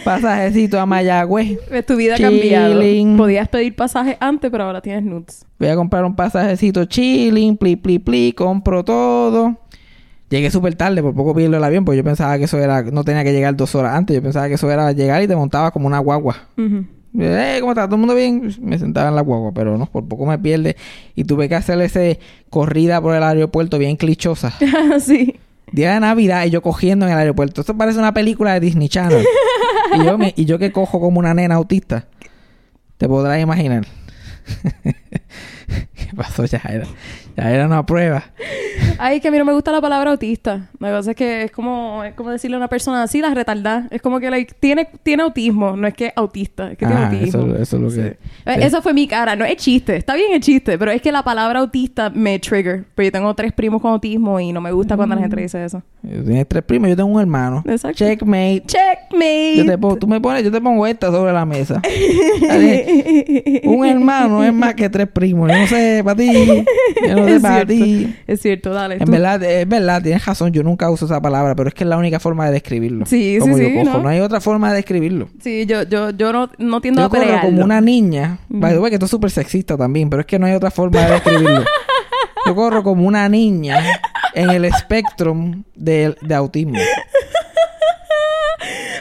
[0.05, 1.59] pasajecito a Mayagüez.
[1.87, 2.81] Tu vida ha cambiado.
[3.17, 5.47] Podías pedir pasaje antes, pero ahora tienes nudes.
[5.59, 9.57] Voy a comprar un pasajecito chilling, pli, pli, pli, compro todo.
[10.29, 13.05] Llegué súper tarde, por poco pierdo el avión, porque yo pensaba que eso era, no
[13.05, 15.71] tenía que llegar dos horas antes, yo pensaba que eso era llegar y te montaba
[15.73, 16.49] como una guagua.
[17.19, 17.85] Eh, ¿cómo está?
[17.85, 18.51] ¿Todo el mundo bien?
[18.61, 20.77] Me sentaba en la guagua, pero no, por poco me pierde.
[21.15, 22.19] Y tuve que hacer ese
[22.49, 24.55] corrida por el aeropuerto bien clichosa.
[25.01, 25.35] sí.
[25.73, 27.63] Día de Navidad y yo cogiendo en el aeropuerto.
[27.63, 29.25] Esto parece una película de Disney Channel.
[29.95, 32.07] y, yo me, y yo que cojo como una nena autista.
[32.99, 33.87] Te podrás imaginar.
[36.11, 36.45] ¿Qué pasó?
[36.45, 36.87] Ya era,
[37.37, 38.23] ya era una prueba.
[38.99, 40.69] Ay, que a mí no me gusta la palabra autista.
[40.79, 43.33] Lo que pasa es que es como, es como decirle a una persona así, la
[43.35, 43.87] retardada.
[43.91, 47.27] Es como que like, tiene, tiene autismo, no es que autista, es que tiene autismo.
[47.27, 48.09] eso- eso es lo que-
[48.47, 48.65] Eh.
[48.67, 51.23] Esa fue mi cara, no es chiste, está bien el chiste, pero es que la
[51.23, 52.85] palabra autista me trigger.
[52.95, 55.65] Porque yo tengo tres primos con autismo y no me gusta cuando la gente dice
[55.65, 55.83] eso.
[56.03, 57.63] Tienes tres primos, yo tengo un hermano.
[57.67, 57.99] Exacto.
[57.99, 58.65] Checkmate.
[58.67, 59.57] Checkmate.
[59.57, 61.81] Yo te pongo, tú me pones, yo te pongo esta sobre la mesa.
[63.65, 65.51] Un hermano es más que tres primos.
[65.51, 66.65] Yo no sé para ti.
[67.09, 68.17] Yo no sé es para cierto, ti.
[68.27, 68.95] es cierto, dale.
[68.97, 69.13] En tú.
[69.13, 70.53] verdad, es verdad, tienes razón.
[70.53, 73.07] Yo nunca uso esa palabra, pero es que es la única forma de describirlo.
[73.07, 73.97] Sí, Como sí, yo sí, cojo.
[73.99, 74.03] ¿no?
[74.05, 75.29] No hay otra forma de describirlo.
[75.41, 78.39] Sí, yo, yo, yo no, no tiendo Yo a corro como una niña.
[78.49, 80.71] By the way, que esto es súper sexista también, pero es que no hay otra
[80.71, 81.65] forma de describirlo.
[82.47, 83.79] Yo corro como una niña
[84.35, 85.37] en el espectro
[85.77, 86.75] de, de autismo.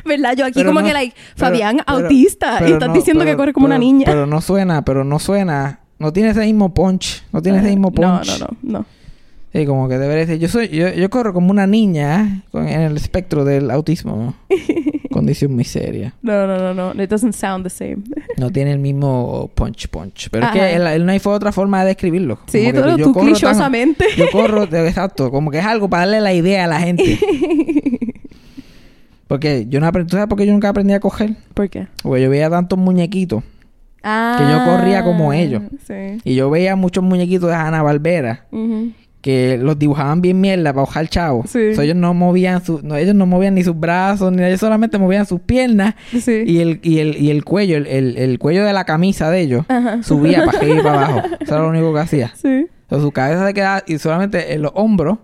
[0.05, 0.35] ¿Verdad?
[0.35, 2.55] Yo aquí Pero como no- que, like, Fabián, pero- autista.
[2.59, 4.05] pero y estás no- diciendo que corre como una niña.
[4.05, 5.79] Pero no suena, pero no suena.
[6.01, 7.23] No tiene ese mismo punch.
[7.31, 8.39] No tiene ese mismo Ah, no, punch.
[8.39, 8.85] no, no, no.
[9.53, 10.39] Sí, como que debería ser.
[10.39, 12.57] Yo soy, yo, yo corro como una niña ¿eh?
[12.57, 14.33] en el espectro del autismo.
[15.11, 16.13] Condición muy seria.
[16.21, 17.03] No, no, no, no.
[17.03, 17.97] It doesn't sound the same.
[18.37, 20.29] No tiene el mismo punch punch.
[20.31, 22.39] Pero es que él, él no hay fue otra forma de describirlo.
[22.47, 24.05] Sí, que tú- yo tú tan- clichosamente.
[24.17, 25.29] yo corro, exacto.
[25.29, 27.19] Como que es algo para darle la idea a la gente.
[29.27, 30.09] Porque yo no aprendí...
[30.09, 31.35] ¿Tú sabes por qué yo nunca aprendí a coger?
[31.53, 31.87] ¿Por qué?
[32.03, 33.43] Porque yo veía tantos muñequitos.
[34.03, 34.35] Ah.
[34.39, 35.61] Que yo corría como ellos.
[35.85, 36.17] Sí.
[36.23, 38.45] Y yo veía muchos muñequitos de Hanna Barbera.
[38.51, 38.91] Ujú.
[39.21, 41.43] que los dibujaban bien mierda para bajar chavo.
[41.45, 41.75] Sí.
[41.75, 44.97] So, ellos no movían su, no, ellos no movían ni sus brazos, ni ellos solamente
[44.97, 46.41] movían sus piernas Sí.
[46.47, 49.41] y el, y el, y el cuello, el, el, el cuello de la camisa de
[49.41, 50.01] ellos Ajá.
[50.01, 51.27] subía para arriba y para abajo.
[51.39, 52.31] Eso era lo único que hacía.
[52.35, 52.65] Sí.
[52.89, 55.19] So, su cabeza se quedaba y solamente en los hombros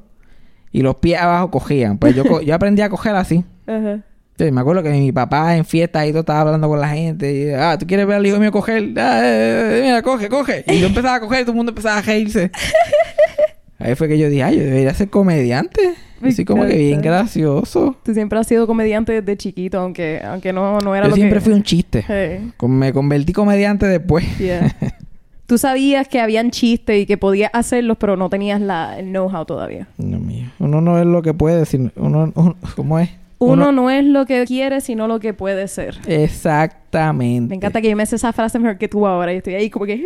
[0.72, 1.98] y los pies abajo cogían.
[1.98, 3.44] Pues yo, yo aprendí a coger así.
[3.66, 4.02] Ajá.
[4.38, 7.34] Sí, me acuerdo que mi papá en fiestas y todo estaba hablando con la gente.
[7.34, 8.84] Y, ah, ¿tú quieres ver al hijo mío coger?
[8.97, 10.63] Ah, eh, eh, mira, coge, coge.
[10.67, 12.52] Y yo empezaba a coger y todo el mundo empezaba a reírse.
[13.80, 15.95] Ahí fue que yo dije, ay, yo debería ser comediante.
[16.19, 17.95] Me Así como que bien gracioso.
[18.04, 21.39] Tú siempre has sido comediante desde chiquito, aunque, aunque no, no era Yo lo siempre
[21.39, 21.45] que...
[21.45, 22.04] fui un chiste.
[22.08, 22.52] Hey.
[22.67, 24.26] Me convertí comediante después.
[24.39, 24.76] Yeah.
[25.45, 29.45] Tú sabías que habían chistes y que podías hacerlos, pero no tenías la, el know-how
[29.45, 29.88] todavía.
[29.97, 30.47] No mío.
[30.60, 33.10] Uno no es lo que puede, sino uno, uno- ¿cómo es?
[33.39, 36.00] Uno, no es lo que quiere, sino lo que puede ser.
[36.08, 37.50] Exactamente.
[37.50, 39.34] Me encanta que yo me sé esa frase mejor que tú ahora.
[39.34, 40.04] Y estoy ahí como que...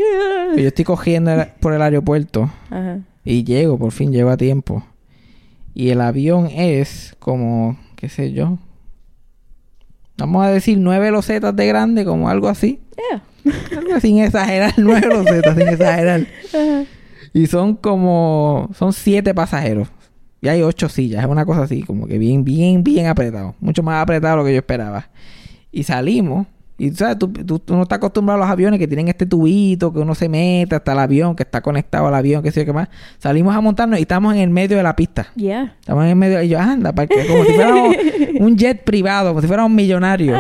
[0.58, 3.00] Yo estoy cogiendo el- por el aeropuerto Ajá.
[3.24, 4.84] y llego, por fin llego a tiempo.
[5.74, 8.58] Y el avión es como, qué sé yo.
[10.18, 12.80] Vamos a decir nueve losetas de grande, como algo así.
[13.12, 13.24] Yeah.
[13.78, 16.22] Algo sin exagerar, nueve losetas, sin exagerar.
[16.50, 16.84] Ajá.
[17.34, 19.88] Y son como, son siete pasajeros.
[20.42, 23.54] Y hay ocho sillas, es una cosa así, como que bien, bien, bien apretado.
[23.60, 25.10] Mucho más apretado de lo que yo esperaba.
[25.72, 26.48] Y salimos.
[26.80, 29.28] Y tú sabes, tú, tú- tú no estás acostumbrado a los aviones que tienen este
[29.28, 32.62] tubito, que uno se mete hasta el avión, que está conectado al avión, que sé
[32.62, 32.90] yo qué más.
[33.20, 35.28] Salimos a montarnos y estamos en el medio de la pista.
[35.36, 35.76] Yeah.
[35.80, 37.96] Estamos en el medio, y yo, anda, para que- como si fuéramos
[38.40, 40.40] un jet privado, como si fuéramos millonarios.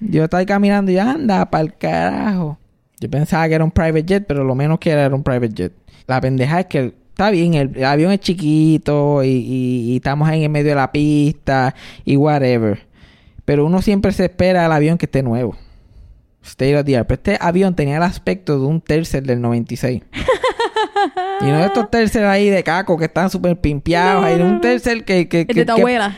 [0.00, 2.58] Yo estaba ahí caminando y yo, anda, para el carajo.
[3.00, 5.54] Yo pensaba que era un private jet, pero lo menos que era era un private
[5.54, 5.72] jet.
[6.06, 10.28] La pendeja es que está bien, el, el avión es chiquito y, y- y estamos
[10.28, 12.86] ahí en medio de la pista y whatever.
[13.44, 15.56] Pero uno siempre se espera al avión que esté nuevo.
[16.44, 17.08] State of the art.
[17.08, 20.00] Pero este avión tenía el aspecto de un tercer del 96.
[21.40, 24.24] y no de estos tercer ahí de caco que están súper pimpeados.
[24.24, 25.66] ahí, un tercer que, que, El que,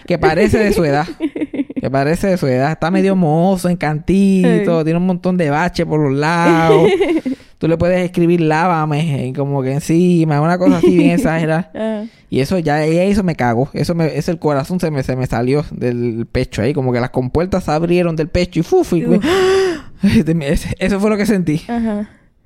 [0.06, 1.06] que- parece de su edad.
[1.80, 2.72] que parece de su edad.
[2.72, 4.84] Está medio mohoso, encantito.
[4.84, 6.90] Tiene un montón de baches por los lados.
[7.60, 11.70] tú le puedes escribir lávame y como que encima, una cosa así bien exagerada.
[11.74, 12.04] Ah.
[12.30, 13.68] Y eso ya, y eso me cago.
[13.74, 16.72] Eso me, eso el corazón se me, se me salió del pecho ahí.
[16.72, 19.04] Como que las compuertas se abrieron del pecho y fuf, y
[20.78, 21.62] Eso fue lo que sentí.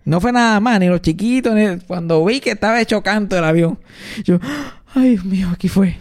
[0.05, 3.45] No fue nada más, ni los chiquitos, ni cuando vi que estaba hecho canto el
[3.45, 3.79] avión.
[4.25, 4.41] Yo,
[4.95, 5.97] ay Dios mío, aquí fue.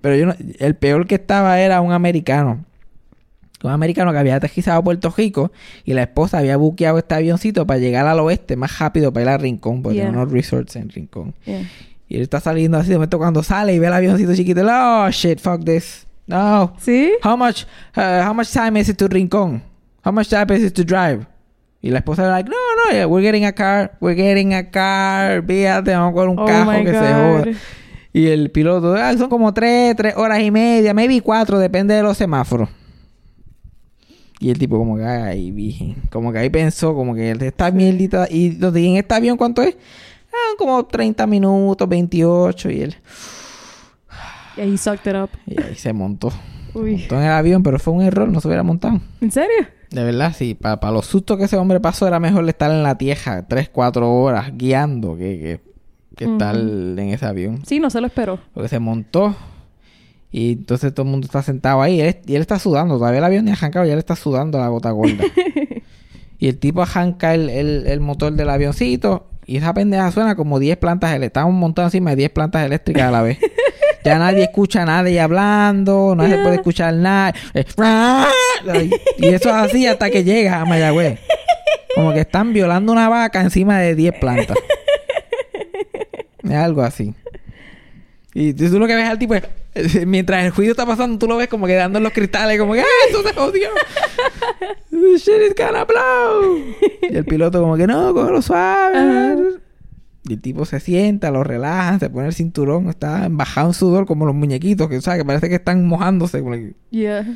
[0.00, 2.64] Pero yo no, el peor que estaba era un americano.
[3.62, 5.50] Un americano que había aterrizado a Puerto Rico
[5.84, 9.28] y la esposa había buqueado este avioncito para llegar al oeste más rápido para ir
[9.30, 10.06] a Rincón, porque Yeah.
[10.06, 11.34] tiene unos resorts en Rincón.
[11.44, 11.62] Yeah.
[12.08, 14.62] Y él está saliendo así de momento cuando sale y ve el avioncito chiquito.
[14.64, 16.06] Oh shit, fuck this.
[16.26, 16.74] No.
[16.78, 17.12] ¿Sí?
[17.24, 17.64] How much,
[17.96, 19.62] uh, how much time is it to Rincón?
[20.04, 21.26] How much time is it to drive?
[21.82, 24.70] Y la esposa era like, no, no, yeah, we're getting a car, we're getting a
[24.70, 27.44] car, fíjate, vamos a coger un Oh cajo que se joda.
[28.12, 32.02] Y el piloto, ah, son como tres, tres horas y media, maybe cuatro, depende de
[32.02, 32.68] los semáforos.
[34.40, 35.96] Y el tipo como que, ay, virgen.
[36.10, 38.28] Como que ahí pensó, como que esta mierdita...
[38.30, 39.76] Y lo ¿en este avión cuánto es?
[40.32, 42.70] Ah, como 30 minutos, 28.
[42.70, 42.96] Y él...
[44.56, 45.30] Yeah, he sucked it up.
[45.46, 46.32] Y ahí se montó.
[46.74, 46.98] Uy.
[46.98, 49.00] Montó en el avión, pero fue un error, no se hubiera montado.
[49.20, 49.68] ¿En serio?
[49.90, 50.54] De verdad, sí.
[50.54, 54.12] Para los sustos que ese hombre pasó, era mejor estar en la tierra 3, 4
[54.12, 55.60] horas guiando que, que,
[56.16, 57.64] que estar en ese avión.
[57.64, 58.40] Sí, no se lo esperó.
[58.52, 59.34] Porque se montó.
[60.30, 62.00] Y entonces todo el mundo está sentado ahí.
[62.00, 62.98] Él- y él está sudando.
[62.98, 63.86] Todavía el avión ni ha arrancado.
[63.86, 65.24] Ya él está sudando la gota gorda.
[66.38, 69.28] y el tipo arranca el, el, el motor del avioncito.
[69.46, 71.42] Y esa pendeja suena como 10 plantas eléctricas.
[71.44, 73.38] Estamos montados encima de 10 plantas eléctricas a la vez.
[74.04, 76.14] ya nadie escucha a nadie hablando.
[76.14, 77.34] No se puede escuchar nada.
[77.54, 81.18] Eh, y eso es así hasta que llega a Mayagüez.
[81.94, 84.58] Como que están violando una vaca encima de 10 plantas.
[86.44, 87.14] Es algo así.
[88.34, 89.42] Y tú lo que ves al tipo es,
[90.06, 92.74] mientras el juicio está pasando, tú lo ves como que dando en los cristales, como
[92.74, 93.68] que ¡ah, eso se jodió!
[94.90, 96.58] This shit is gonna blow.
[97.02, 99.58] Y el piloto como que no, cógelo suave.
[100.28, 104.06] Y el tipo se sienta, lo relajan, se pone el cinturón, está embajado en sudor
[104.06, 106.42] como los muñequitos, que sabes que parece que están mojándose.
[106.90, 107.26] Yeah.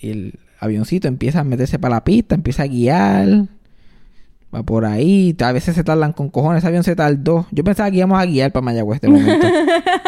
[0.00, 3.46] Y el avioncito empieza a meterse para la pista, empieza a guiar.
[4.54, 5.36] Va por ahí.
[5.40, 6.58] A veces se tardan con cojones.
[6.58, 7.46] Ese avión se tardó.
[7.52, 9.46] Yo pensaba que íbamos a guiar para Mayagüez de momento.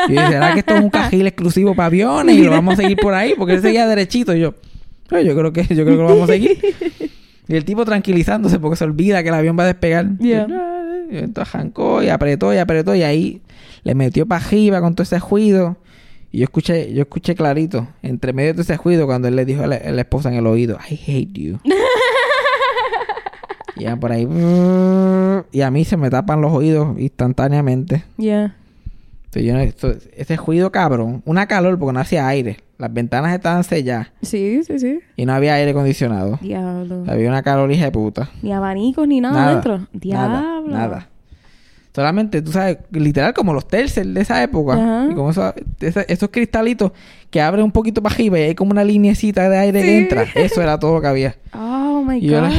[0.08, 2.36] y yo dije, ¿será que esto es un cajil exclusivo para aviones?
[2.36, 3.34] Y lo vamos a seguir por ahí.
[3.38, 4.34] Porque él seguía derechito.
[4.34, 4.54] Y yo,
[5.10, 6.58] "Ay, yo creo que, yo creo que lo vamos a seguir.
[7.46, 10.18] y el tipo tranquilizándose porque se olvida que el avión va a despegar.
[10.18, 10.46] Yeah.
[11.10, 12.94] Y entonces arrancó y apretó y apretó.
[12.96, 13.42] Y ahí
[13.84, 15.76] le metió para arriba con todo ese ruido.
[16.32, 19.44] Y yo escuché, yo escuché clarito, entre medio de todo ese ruido, cuando él le
[19.44, 21.58] dijo a la, a la esposa en el oído, I hate you.
[23.76, 24.26] y ya por ahí.
[25.52, 28.04] Y a mí se me tapan los oídos instantáneamente.
[28.16, 28.54] Yeah.
[29.24, 32.58] Entonces, yo no- esto- ese ruido cabrón, una calor porque no hacía aire.
[32.78, 34.98] Las ventanas estaban selladas Sí, sí, sí.
[35.16, 36.38] y no había aire acondicionado.
[36.42, 37.04] Diablo.
[37.06, 38.28] Había una calor hija de puta.
[38.42, 39.78] Ni abanicos ni nada, Nada, adentro.
[39.78, 40.68] Nada, Diablo.
[40.68, 41.08] nada.
[41.94, 44.72] Solamente, tú sabes, literal como los tercel de esa época.
[44.74, 45.08] Ajá.
[45.10, 46.92] Y como eso- esa- esos cristalitos
[47.30, 49.94] que abren un poquito para arriba y hay como una linecita de aire que Sí.
[49.96, 50.26] entra.
[50.34, 51.36] Eso era todo lo que había.
[51.54, 52.50] Oh my Y yo God.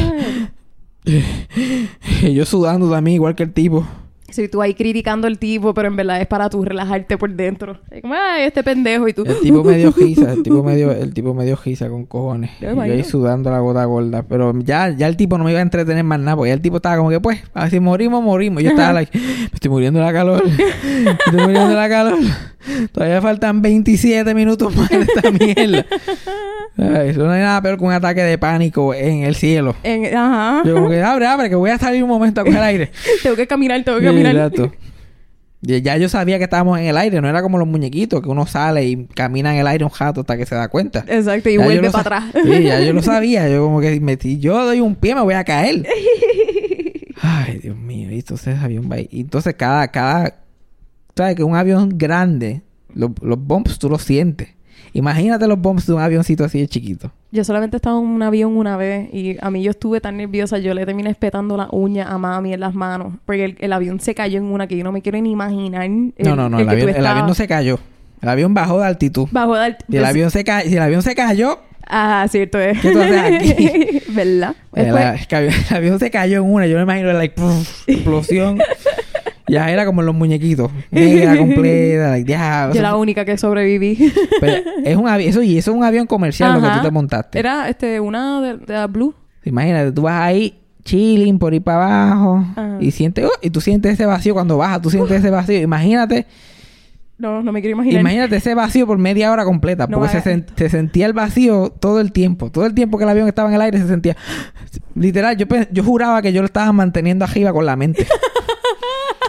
[1.05, 3.85] Y yo sudando también, igual que el tipo.
[4.33, 7.77] Sí, tú ahí criticando al tipo, pero en verdad es para tú relajarte por dentro.
[7.91, 9.23] Es como, ay, este pendejo y tú.
[9.25, 12.49] El tipo medio gisa, el tipo medio, el tipo medio gisa con cojones.
[12.59, 14.23] Yo Y yo ahí sudando la gota gorda.
[14.23, 16.61] Pero ya, ya el tipo no me iba a entretener más nada, porque ya el
[16.61, 18.61] tipo estaba como que, pues, a ver si morimos, morimos.
[18.61, 20.43] Y yo estaba like, me estoy muriendo de la calor.
[20.43, 22.17] Me estoy muriendo de la calor.
[22.91, 25.85] Todavía faltan 27 minutos más de esta mierda.
[26.77, 29.75] Ay, eso no hay nada peor que un ataque de pánico en el cielo.
[29.83, 30.61] En- ajá.
[30.65, 32.91] Yo como que, abre, abre, que voy a salir un momento a coger aire.
[33.23, 34.35] tengo que caminar, tengo que caminar.
[34.35, 34.71] exacto.
[35.61, 38.45] Ya yo sabía que estábamos en el aire, no era como los muñequitos, que uno
[38.45, 41.05] sale y camina en el aire un rato hasta que se da cuenta.
[41.07, 42.23] Exacto, y Ya vuelve para atrás.
[42.43, 43.47] Sí, ya yo lo sabía.
[43.47, 45.85] Yo como que me- si yo doy un pie me voy a caer.
[47.21, 48.11] Ay, Dios mío.
[48.11, 49.07] Y entonces avión va ahí.
[49.11, 50.35] Y entonces cada, cada...
[51.15, 51.35] ¿Sabes?
[51.35, 52.61] Que un avión grande,
[52.93, 54.49] lo- los bumps tú los sientes.
[54.95, 57.11] Imagínate los bumps de un avioncito así de chiquito.
[57.31, 60.59] Yo solamente estaba en un avión una vez y a mí yo estuve tan nerviosa,
[60.59, 63.13] yo le terminé espetando la uña a mami en las manos.
[63.25, 65.83] Porque el, el avión se cayó en una que yo no me quiero ni imaginar.
[65.85, 66.59] el- No, no, no.
[66.59, 67.79] El, avión, el avión estabas no se cayó.
[68.21, 69.27] El avión bajó de altitud.
[69.31, 72.25] Bajo de alt- Si el pues- avión se, ca- si el avión se cayó, Ah,
[72.29, 72.79] cierto es.
[72.79, 74.01] ¿Qué tú haces aquí?
[74.13, 74.55] ¿Verdad?
[74.73, 78.59] El, Después- avión- el avión se cayó en una, yo me imagino like puf, explosión.
[79.47, 84.11] ya era como los muñequitos, negra completa, ya, yo la única que sobreviví.
[84.39, 86.91] pero es un avión, eso y eso es un avión comercial lo que tú te
[86.91, 87.39] montaste.
[87.39, 89.13] Era este, una de, de la Blue.
[89.45, 92.77] Imagínate, tú vas ahí chilling por ahí para abajo Ajá.
[92.79, 95.59] y sientes, oh, y tú sientes ese vacío cuando bajas, tú sientes ese vacío.
[95.61, 96.25] Imagínate
[97.17, 98.01] No, no me quiero imaginar.
[98.01, 101.69] Imagínate ese vacío por media hora completa, No porque se, sen- se sentía el vacío
[101.69, 102.49] todo el tiempo.
[102.51, 104.17] Todo el tiempo que el avión estaba en el aire se sentía...
[104.95, 108.05] Literal, yo, yo juraba que yo lo estaba manteniendo arriba con la mente.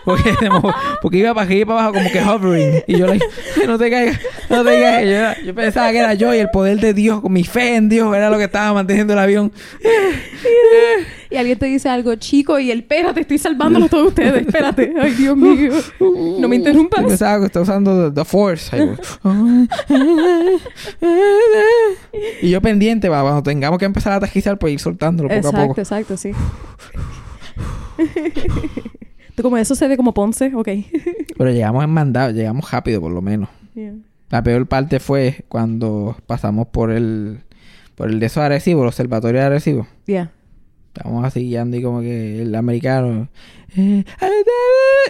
[1.03, 2.83] Porque, iba para arriba y para abajo como que hovering.
[2.87, 3.19] Y yo le
[3.67, 5.39] no te caigas, no te caigas.
[5.41, 7.89] Yo, yo pensaba que era yo y el poder de Dios, con mi fe en
[7.89, 9.53] Dios, era lo que estaba manteniendo el avión.
[11.31, 14.47] Y alguien te dice algo chico y él, espérate, estoy salvándolo todos ustedes.
[14.47, 14.93] Espérate.
[15.01, 15.73] Ay, Dios mío.
[15.99, 17.05] No me Yo interrumpas.
[17.05, 18.77] pensaba que estaba usando The, the Force.
[18.77, 18.89] Ahí
[22.41, 25.39] y yo pendiente, va, cuando tengamos que empezar a aterrizar, pues ir soltándolo poco a
[25.51, 25.81] Exacto, poco.
[25.81, 26.31] exacto, sí.
[29.43, 30.69] Como eso se ve como Ponce, ok.
[31.37, 33.49] Pero llegamos en mandado, llegamos rápido por lo menos.
[33.75, 33.95] Yeah.
[34.31, 37.41] La peor parte fue cuando pasamos por el
[37.95, 39.87] por el de esos Arecibo, el observatorio de Arecibo.
[40.07, 40.33] Yeah.
[40.95, 43.29] Estamos así guiando y como que el americano.
[43.77, 44.05] eh,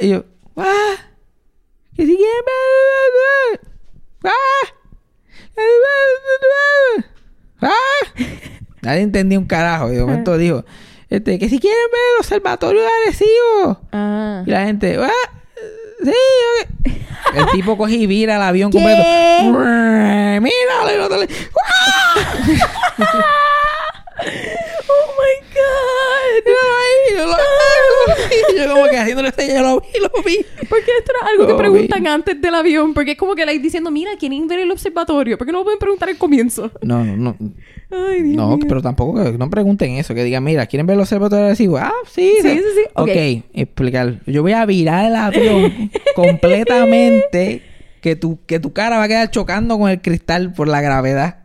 [0.00, 0.24] y yo,
[0.56, 0.94] ¡ah!
[1.94, 2.42] Que si quieren
[3.52, 3.60] ver.
[4.24, 4.30] ¡ah!
[7.62, 7.68] ¡ah!
[8.82, 9.92] Nadie entendía un carajo.
[9.92, 10.64] Y de momento dijo,
[11.10, 13.80] este, que si quieren ver el observatorio de Arecibo.
[13.92, 14.42] Ah.
[14.46, 15.10] Y la gente, ¡ah!
[16.02, 16.92] Sí, ok".
[17.36, 18.78] El tipo coge y vira el avión ¿Qué?
[18.78, 19.02] completo.
[20.40, 21.08] Míralo,
[24.86, 26.44] Oh my God.
[27.16, 27.36] Yo lo-
[28.56, 30.46] yo como que haciéndole señas, yo lo vi, lo vi.
[30.68, 32.94] Porque esto era algo que preguntan antes del avión.
[32.94, 35.36] Porque es como que la diciendo, mira, ¿quieren ver el observatorio?
[35.38, 36.70] ¿Por qué no lo pueden preguntar al comienzo?
[36.82, 37.36] No, no, no.
[38.08, 38.66] Ay, Dios No, mío.
[38.68, 41.78] pero tampoco que no pregunten eso, que digan, mira, ¿quieren ver los observatorios de?
[41.78, 43.08] Ah, sí, Sí, sí, sí, ok.
[43.08, 44.20] Ok, explicar.
[44.26, 47.62] Yo voy a virar el avión completamente
[48.00, 51.43] que tu, que tu cara va a quedar chocando con el cristal por la gravedad.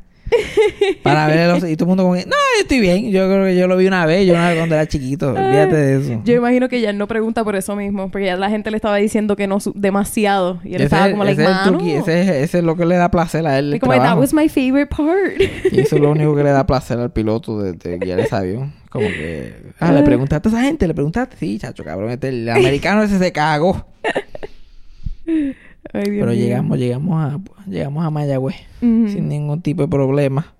[1.04, 1.70] Para ver los...
[1.70, 3.12] Y todo el mundo como no, yo estoy bien.
[3.12, 5.30] Yo creo que yo lo vi una vez, yo una vez cuando era chiquito.
[5.30, 6.22] Olvídate de eso.
[6.24, 8.10] Yo imagino que ya no pregunta por eso mismo.
[8.12, 10.60] Porque ya la gente le estaba diciendo que no demasiado.
[10.64, 12.86] Y él Ese, estaba como, like, ese es el ese, es- ese es lo que
[12.86, 13.74] le da placer a él.
[13.76, 14.22] Y como, that trabajo.
[14.22, 15.42] was my favorite part.
[15.72, 18.36] Y eso es lo único que le da placer al piloto de, de guiar ese
[18.36, 18.74] avión.
[18.90, 19.54] Como que...
[19.80, 21.38] Ah, le preguntaste a esa gente, le preguntaste.
[21.38, 22.10] Sí, chacho, cabrón.
[22.12, 23.86] Este, el americano ese se cagó.
[25.94, 27.40] Ay, Dios Pero llegamos, llegamos a,
[27.70, 28.56] llegamos a Mayagüez.
[28.80, 30.54] Sin ningún tipo de problema.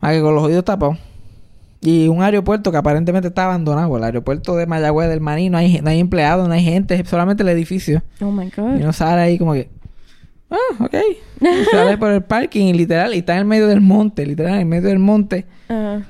[0.00, 0.98] Más que con los oídos tapados.
[1.82, 3.96] Y un aeropuerto que aparentemente está abandonado.
[3.96, 5.48] El aeropuerto de Mayagüez del Maní.
[5.50, 7.02] No hay, no hay empleados, no hay gente.
[7.04, 8.02] Solamente el edificio.
[8.20, 8.74] Oh my Y God.
[8.82, 9.68] uno sale ahí como que...
[10.50, 10.94] Ah, ok.
[11.40, 13.14] Y sale por el parking y literal.
[13.14, 14.26] Y está en el medio del monte.
[14.26, 15.46] Literal, en el medio del monte.
[15.72, 16.00] Ah,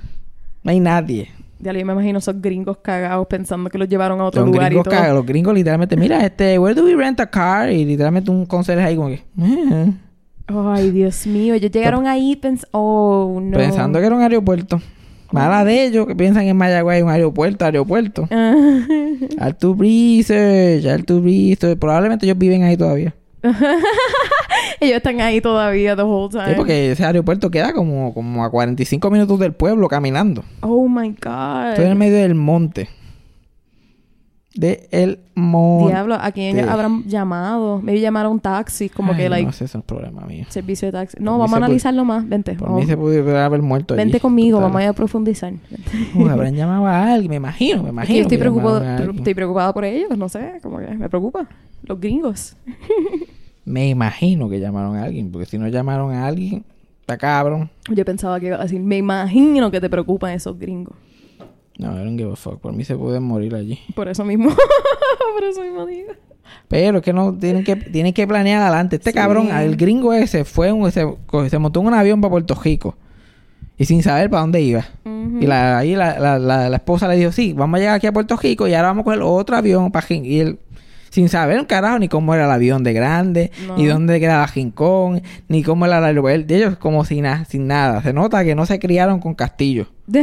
[0.65, 1.29] No hay nadie.
[1.61, 4.73] Ya yo me imagino esos gringos cagados pensando que los llevaron a otro Los lugar
[4.73, 4.95] y gringos, todo.
[4.95, 7.71] cagan, los gringos literalmente, mira, este, where do we rent a car?
[7.71, 9.93] Y literalmente un conserje ahí como que, eh,
[10.47, 11.55] Ay, Dios mío.
[11.55, 13.57] Ellos llegaron ahí pens oh, no.
[13.57, 14.81] pensando que era un aeropuerto.
[15.33, 18.27] Mala de ellos que piensan en Mayagüez un aeropuerto, aeropuerto.
[18.31, 18.55] Ah.
[19.39, 21.79] Alto Research, Research.
[21.79, 23.15] Probablemente ellos viven ahí todavía.
[24.81, 26.49] Ellos están ahí todavía the whole time.
[26.49, 30.45] Sí, porque ese aeropuerto queda como, como a 45 minutos del pueblo caminando.
[30.61, 31.71] Oh my God.
[31.71, 32.89] Estoy en el medio del monte.
[34.53, 35.93] De el monte.
[35.93, 37.81] Diablo, ¿a quién habrán llamado?
[37.81, 40.45] Me llamaron taxi, como Ay, que, like, No sé, es problema mío.
[40.49, 41.17] servicio de taxi.
[41.19, 42.29] Por No, mí vamos a analizarlo más.
[42.29, 42.55] Vente.
[42.55, 42.83] Por vamos.
[42.83, 44.03] mí se pudiera haber muerto allí.
[44.03, 44.73] Vente conmigo, Total.
[44.73, 45.53] vamos a profundizar.
[46.17, 48.13] Uy, habrán llamado a alguien, me imagino, me Es imagino.
[48.13, 51.47] que yo estoy, preocupado, estoy preocupada por ellos, no sé, como que me preocupa.
[51.83, 52.57] Los gringos.
[53.65, 56.65] Me imagino que llamaron a alguien, porque si no llamaron a alguien,
[57.01, 57.71] está cabrón.
[57.91, 60.95] Yo pensaba que iba a decir, me imagino que te preocupan esos gringos.
[61.79, 62.59] No, I don't give a fuck.
[62.61, 63.79] Por mí se pueden morir allí.
[63.95, 64.51] Por eso mismo.
[65.35, 66.13] por eso mismo digo.
[66.69, 68.97] Pero es que no tienen que tienen que planear adelante.
[68.97, 69.15] Este Sí.
[69.15, 71.07] cabrón, el gringo ese, fue un, se,
[71.59, 72.97] montó en un avión para Puerto Rico.
[73.79, 74.85] Y sin saber para dónde iba.
[75.41, 78.07] Y la, ahí la, la, la, la esposa le dijo, sí, vamos a llegar aquí
[78.07, 80.25] a Puerto Rico y ahora vamos a coger otro avión para Jin-".
[80.27, 80.59] Y él,
[81.11, 83.77] sin saber un carajo ni cómo era el avión de grande, No.
[83.77, 86.47] ni dónde quedaba Rincón, ni cómo era el aeropuerto.
[86.47, 88.03] De ellos como sin, na- sin nada.
[88.03, 89.89] Se nota que no se criaron con castillos.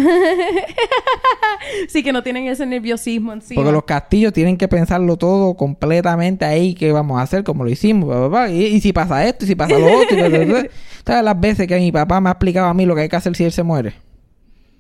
[1.88, 3.60] sí, que no tienen ese nerviosismo encima.
[3.62, 7.70] Porque los castillos tienen que pensarlo todo completamente ahí, qué vamos a hacer, como lo
[7.70, 8.50] hicimos, bla, bla, bla.
[8.50, 10.70] Y, y si pasa esto, y si pasa lo otro, y.
[11.06, 13.16] ¿Sabes las veces que mi papá me ha explicado a mí lo que hay que
[13.16, 13.94] hacer si él se muere?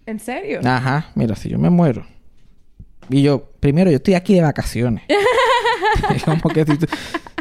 [0.05, 0.61] ¿En serio?
[0.63, 2.05] Ajá, mira, si yo me muero.
[3.09, 5.03] Y yo, primero, yo estoy aquí de vacaciones.
[6.13, 6.85] Es como que si tú,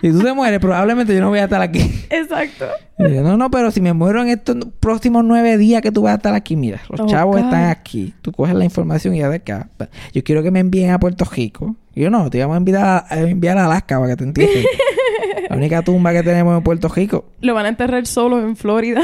[0.00, 1.80] si tú te mueres, probablemente yo no voy a estar aquí.
[2.10, 2.66] Exacto.
[2.98, 6.12] Yo, no, no, pero si me muero en estos próximos nueve días que tú vas
[6.12, 7.44] a estar aquí, mira, los Oh, chavos God.
[7.44, 8.14] están aquí.
[8.22, 9.68] Tú coges la información y ya de acá.
[10.12, 11.76] Yo quiero que me envíen a Puerto Rico.
[11.94, 14.24] Y yo no, te vamos a enviar a, a enviar a Alaska para que te
[14.24, 14.64] entiendas.
[15.50, 17.24] la única tumba que tenemos en Puerto Rico.
[17.40, 19.02] Lo van a enterrar solo en Florida.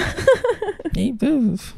[0.95, 1.75] Y, pues,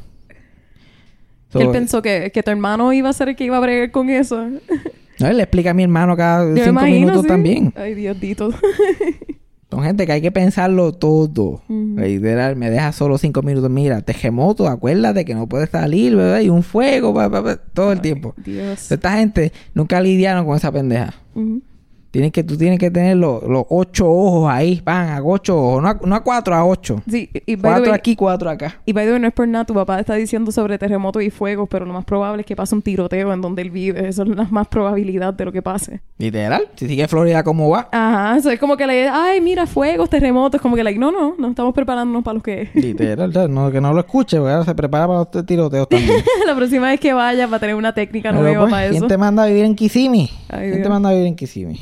[1.59, 3.91] so, Él pensó que, que tu hermano iba a ser el que iba a bregar
[3.91, 4.45] con eso.
[5.19, 7.27] no, él le explica a mi hermano cada Yo cinco imagino, minutos sí.
[7.27, 7.73] también.
[7.75, 8.51] Ay, Dios dito.
[9.69, 11.61] Son gente que hay que pensarlo todo.
[11.67, 13.69] Literal, me deja solo cinco minutos.
[13.69, 16.39] Mira, terremoto, acuérdate que no puedes salir, ¿verdad?
[16.41, 17.13] Y un fuego,
[17.73, 18.33] todo el tiempo.
[18.37, 18.91] Dios.
[18.91, 21.13] Esta gente nunca lidiaron con esa pendeja.
[22.15, 25.83] Tienes que, tú tienes que tener los, los ocho ojos ahí, van a ocho ojos,
[25.83, 27.01] no a, no a cuatro, a ocho.
[27.09, 28.79] Sí, y Cuatro way- aquí, cuatro acá.
[28.85, 31.29] Y by the way, no es por nada, tu papá está diciendo sobre terremotos y
[31.29, 34.07] fuegos, pero lo más probable es que pase un tiroteo en donde él vive.
[34.07, 35.99] Eso es la más probabilidad de lo que pase.
[36.17, 37.89] Literal, si sigue Florida como va.
[37.91, 41.35] Ajá, eso es como que le ay, mira, fuegos, terremotos, como que like, no, no,
[41.37, 44.73] no estamos preparándonos para los que Literal, no, que no lo escuche, porque ahora se
[44.73, 46.23] prepara para los tiroteos también.
[46.47, 48.95] la próxima vez que vaya va a tener una técnica Pero, nueva pues, para ¿Quién
[48.95, 49.07] eso.
[49.07, 50.29] te manda a vivir en Kissimmee?
[50.47, 50.83] Ay, ¿Quién Dios.
[50.83, 51.81] te manda a vivir en Kissimmee?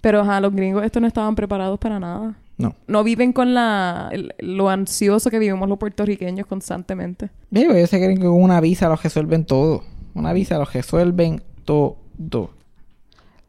[0.00, 2.34] Pero ajá, los gringos estos no estaban preparados para nada.
[2.58, 2.74] No.
[2.86, 7.30] No viven con la el- lo ansioso que vivimos los puertorriqueños constantemente.
[7.50, 9.82] Digo, ellos se creen que con una visa los resuelven todo.
[10.14, 11.96] Una visa los resuelven todo.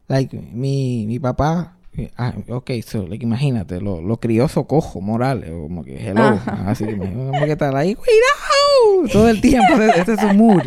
[0.07, 1.77] Like, mi, mi papá...
[2.17, 6.21] Ah, ok, so, like, imagínate, lo, lo crió socojo, Morales, como que hello.
[6.23, 6.63] Ajá.
[6.71, 10.61] Así como que está ahí, cuidado, todo el tiempo, ese, ese es su mood.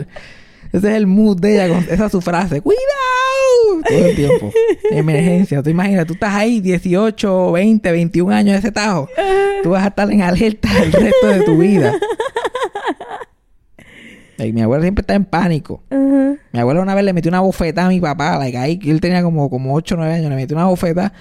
[0.73, 2.83] Ese es el mood de ella, con- esa es su frase, cuidado,
[3.89, 4.53] todo el tiempo.
[4.91, 9.09] Emergencia, tú imaginas, tú estás ahí 18, 20, 21 años de ese tajo.
[9.63, 11.95] Tú vas a estar en alerta el resto de tu vida.
[14.39, 15.83] Like, mi abuela siempre está en pánico.
[15.91, 19.23] Mi abuela una vez le metió una bofeta a mi papá, like, ahí, él tenía
[19.23, 21.13] como, como 8 o 9 años, le metió una bofeta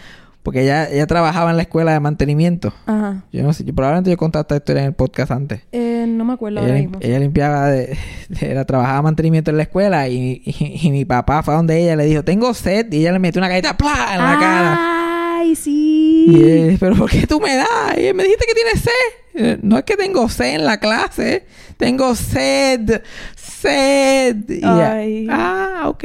[0.46, 2.72] porque ella, ella trabajaba en la escuela de mantenimiento.
[2.86, 3.26] Ajá.
[3.34, 5.62] Yo no sé, yo, probablemente yo contado esta historia en el podcast antes.
[5.74, 7.00] Eh, no me acuerdo Ella, ahora mismo.
[7.02, 7.98] ella limpiaba, de,
[8.30, 11.82] de- era, trabajaba mantenimiento en la escuela y, y- y mi papá fue a donde
[11.82, 14.12] ella le dijo, tengo sed, y ella le metió una galleta ¡plá!
[14.14, 15.38] en la cara.
[15.40, 16.26] Ay, sí.
[16.30, 17.68] Y él, pero ¿por qué tú me das?
[17.98, 18.92] Y él, me dijiste que tienes sed.
[19.38, 21.46] Eh, No es que tengo sed en la clase,
[21.78, 23.02] tengo sed,
[23.36, 24.38] sed.
[24.48, 25.28] Y ella, Ay.
[25.30, 26.04] ah, ok.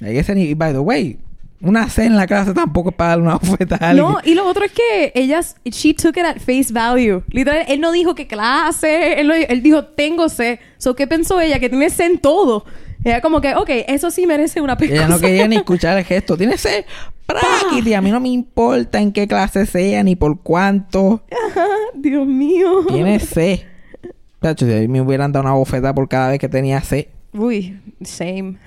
[0.00, 1.18] Ese by the way,
[1.62, 4.06] una sed en la clase tampoco es para darle una bofeta a alguien.
[4.06, 7.22] No, y lo otro es que ellas, she took it at face value.
[7.30, 10.60] Literal, él no dijo que clase, él, no- él dijo, tengo C.
[10.78, 11.58] So, ¿qué pensó ella?
[11.58, 12.64] Que tiene C en todo.
[13.04, 15.04] Ella como que, ok, eso sí merece una pescosa.
[15.04, 16.36] Ella no quería ni escuchar el gesto.
[16.36, 16.84] Tienes sed,
[17.24, 17.94] práquiti.
[17.94, 21.22] A mí no me importa en qué clase sea ni por cuánto.
[21.94, 22.84] Dios mío.
[22.88, 23.60] Tienes sed.
[24.40, 27.06] Tacho, si a mí me hubieran dado una bofeta por cada vez que tenía sed.
[27.36, 28.56] Uy, same.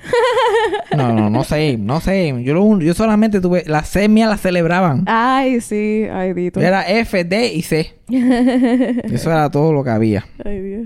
[0.95, 2.33] No, no, no sé, no sé.
[2.43, 5.03] Yo, lo yo solamente tuve, las C mías las celebraban.
[5.07, 6.05] Ay, sí.
[6.11, 6.59] Ay, Dito.
[6.59, 7.93] Era F, D y C.
[8.09, 10.25] Eso era todo lo que había.
[10.43, 10.81] Ay, Dios.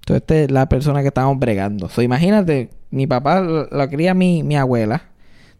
[0.00, 1.88] Entonces, esta es la persona que estábamos bregando.
[1.88, 5.02] So, imagínate, mi papá lo, lo cría mi, mi abuela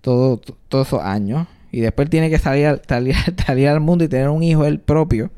[0.00, 1.46] todo, todos esos años.
[1.72, 3.16] Y después tiene que salir, al- salir,
[3.46, 5.30] salir al mundo y tener un hijo él propio.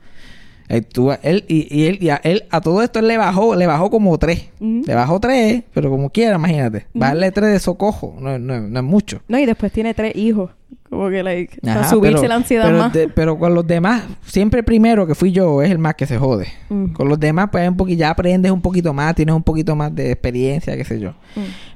[0.71, 3.55] Eh, tú- él, y, y él, y a él, a todo esto él le bajó,
[3.57, 4.51] le bajó como tres.
[4.61, 6.87] Le bajó tres, pero como quiera, imagínate.
[6.93, 9.21] Bajarle tres de socojo, no, no, no es mucho.
[9.29, 10.51] No, y después tiene tres hijos.
[10.91, 12.93] Como que, like, para subirse pero- la ansiedad pero, más.
[12.93, 16.07] de- pero con los demás, siempre el primero que fui yo es el más que
[16.07, 16.47] se jode.
[16.69, 19.95] Con los demás, pues un poquito, ya aprendes un poquito más, tienes un poquito más
[19.95, 21.13] de experiencia, qué sé yo.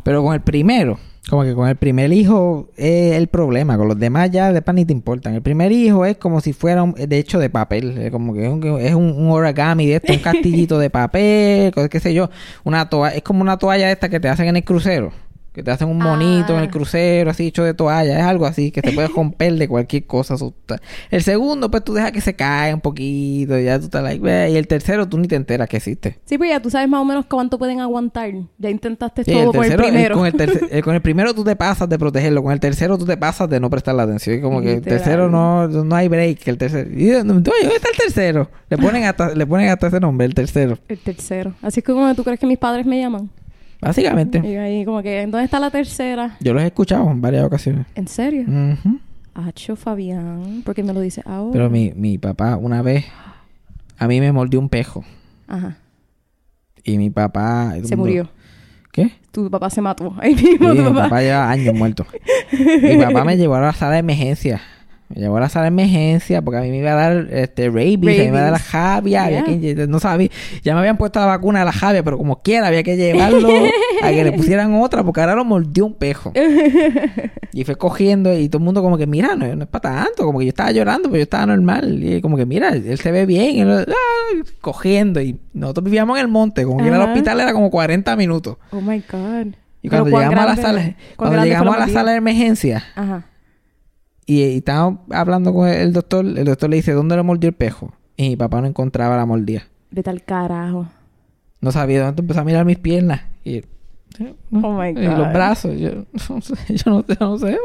[0.03, 0.99] Pero con el primero,
[1.31, 3.77] como que con el primer hijo es el problema.
[3.79, 5.35] Con los demás ya de pan ni te importan.
[5.35, 7.97] El primer hijo es como si fuera un- de hecho de papel.
[7.99, 11.89] Es como que es un, es un- origami de esto, un castillito de papel, cosas,
[11.91, 12.29] qué sé yo.
[12.65, 15.13] Una toalla, es como una toalla esta que te hacen en el crucero.
[15.53, 16.71] Que te hacen un monito en el Ah.
[16.71, 18.19] crucero, así hecho de toalla.
[18.19, 20.35] Es algo así que te puede romper de cualquier cosa.
[21.11, 23.59] El segundo, pues tú dejas que se cae un poquito.
[23.59, 26.19] Y ya tú estás like, Y el tercero, tú ni te enteras que existe.
[26.25, 28.33] Sí, pues ya tú sabes más o menos cuánto pueden aguantar.
[28.57, 30.17] Ya intentaste Sí, todo el con el tercero, el- primero.
[30.17, 32.97] con, el tercer- el- con el primero tú te pasas de protegerlo, con el tercero
[32.97, 34.39] tú te pasas de no prestarle atención.
[34.39, 36.49] Y como que el tercero no, no hay break.
[36.49, 38.51] El tercero, oye, ¿dónde está el tercero?
[38.71, 40.79] Le ponen hasta, le ponen hasta ese nombre, el tercero.
[40.89, 41.53] El tercero.
[41.61, 43.29] Así es como tú crees que mis padres me llaman.
[43.83, 44.41] Básicamente.
[44.45, 46.37] Y ahí como que, ¿dónde está la tercera?
[46.41, 47.85] Yo los he escuchado en varias ocasiones.
[47.97, 48.43] ¿En serio?
[48.43, 49.01] Ujú.
[49.35, 50.63] Hacho Fabián.
[50.65, 51.53] ¿Por qué me lo dice ahora?
[51.53, 53.05] Pero mi, mi papá una vez
[53.99, 55.05] a mí me mordió un pejo.
[55.49, 55.79] Ajá.
[56.85, 57.75] Y mi papá...
[57.83, 58.29] Se murió.
[58.93, 59.11] ¿Qué?
[59.33, 60.15] Tu papá se mató.
[60.19, 62.07] Ahí mismo Sí, tu mi papá lleva años muerto.
[62.83, 64.61] mi papá me llevó a la sala de emergencia.
[65.15, 67.69] Me llevó a la sala de emergencia porque a mí me iba a dar este
[67.69, 70.31] rabies, a mí me iba a dar la javia, había que no sabía,
[70.63, 73.49] ya me habían puesto la vacuna de la javia, pero como quiera había que llevarlo
[74.03, 76.33] a que le pusieran otra porque ahora lo mordió un pejo.
[77.53, 80.25] y fue cogiendo y todo el mundo como que mira, no, no es para tanto,
[80.25, 83.13] como que yo estaba llorando, pero yo estaba normal y como que mira, él se
[83.13, 83.95] ve bien, y ah,
[84.61, 88.17] cogiendo y nosotros vivíamos en el monte, como que ir al hospital era como 40
[88.17, 88.57] minutos.
[88.71, 89.55] Oh my God.
[89.83, 93.25] Y cuando ¿cuán llegamos a la sala, cuando llegamos a la sala de emergencia Ajá.
[94.27, 97.55] Y, y estábamos hablando con el doctor, el doctor le dice, ¿dónde le mordió el
[97.55, 97.93] pejo?
[98.17, 99.65] Y mi papá no encontraba la mordida.
[99.91, 100.87] Vete al carajo.
[101.61, 103.23] No sabía dónde empezó a mirar mis piernas.
[103.45, 103.63] Y,
[104.53, 105.33] Oh my y los God.
[105.33, 105.79] brazos.
[105.79, 105.91] Yo
[106.29, 107.59] no sé, yo no sé, no sé.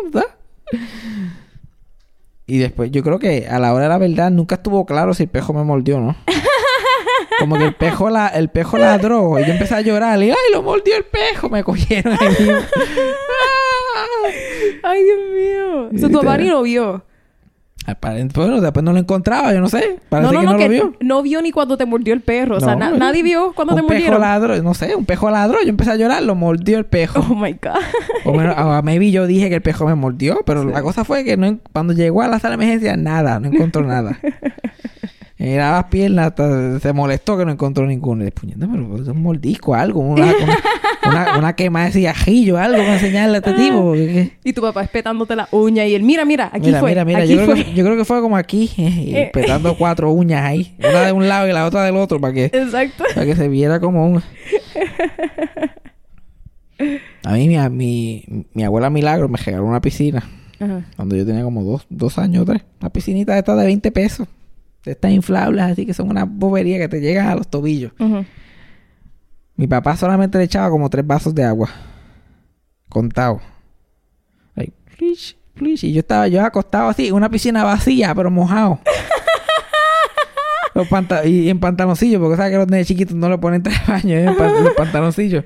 [2.45, 5.23] Y después, yo creo que a la hora de la verdad nunca estuvo claro si
[5.23, 6.15] el pejo me mordió no.
[7.39, 10.21] Como que el pejo, la, el pejo ladró y yo empecé a llorar.
[10.23, 11.49] Y ¡ay, lo mordió el pejo!
[11.49, 12.35] Me cogieron ahí.
[14.84, 15.89] Ay, Dios mío.
[15.93, 17.03] Eso tu papá ni lo vio.
[17.86, 19.97] Aparent- Bueno, después no lo encontraba, yo no sé.
[20.09, 20.93] Parece no, no, que no, no, que lo vio.
[20.99, 22.57] no vio ni cuando te mordió el perro.
[22.57, 24.20] O sea, na- nadie vio cuando un te pejo mordieron.
[24.22, 25.61] ladró, no sé, un pejo ladró.
[25.63, 27.20] Yo empecé a llorar, lo mordió el pejo.
[27.30, 27.80] Oh my God.
[28.26, 31.24] O menos, a maybe yo dije que el pejo me mordió, pero la cosa fue
[31.24, 34.20] que no, cuando llegó a la sala de emergencia, nada, no encontró nada.
[35.39, 38.23] Era las piernas, hasta se molestó que no encontró ninguno.
[38.23, 40.57] Y le puñeta, pero es un mordisco, algo, una, una,
[41.05, 43.83] una, una quema de cigarrillo, algo para enseñarle a este tipo.
[43.83, 44.49] porque ¿qué?
[44.49, 46.89] Y tu papá espetándote la uña y él, mira, mira, aquí mira, fue.
[46.89, 49.29] mira, mira, aquí yo creo, que, yo creo que fue como aquí, y Eh.
[49.31, 52.45] petando cuatro uñas ahí, una de un lado y la otra del otro, para que,
[52.45, 53.03] Exacto.
[53.13, 54.23] para que se viera como un...
[57.23, 60.23] A mí, mi, mi, mi abuela Milagro me regaló una piscina.
[60.59, 60.85] Ajá.
[60.95, 62.63] Cuando yo tenía como dos, dos años o tres.
[62.81, 64.27] Una piscinita de estas de 20 pesos.
[64.84, 67.91] De estas inflables, así que son una bobería que te llegan a los tobillos.
[69.55, 71.69] Mi papá solamente le echaba como tres vasos de agua.
[72.89, 73.41] Contado.
[74.55, 75.84] Like, plish, plish.
[75.84, 78.80] Y yo estaba yo acostado así una piscina vacía, pero mojado.
[80.73, 80.88] los
[81.25, 84.15] y en pantaloncillos, porque sabes que los nenes chiquitos no le ponen traje de baño,
[84.15, 84.63] ¿eh?
[84.63, 85.43] Los pantaloncillos.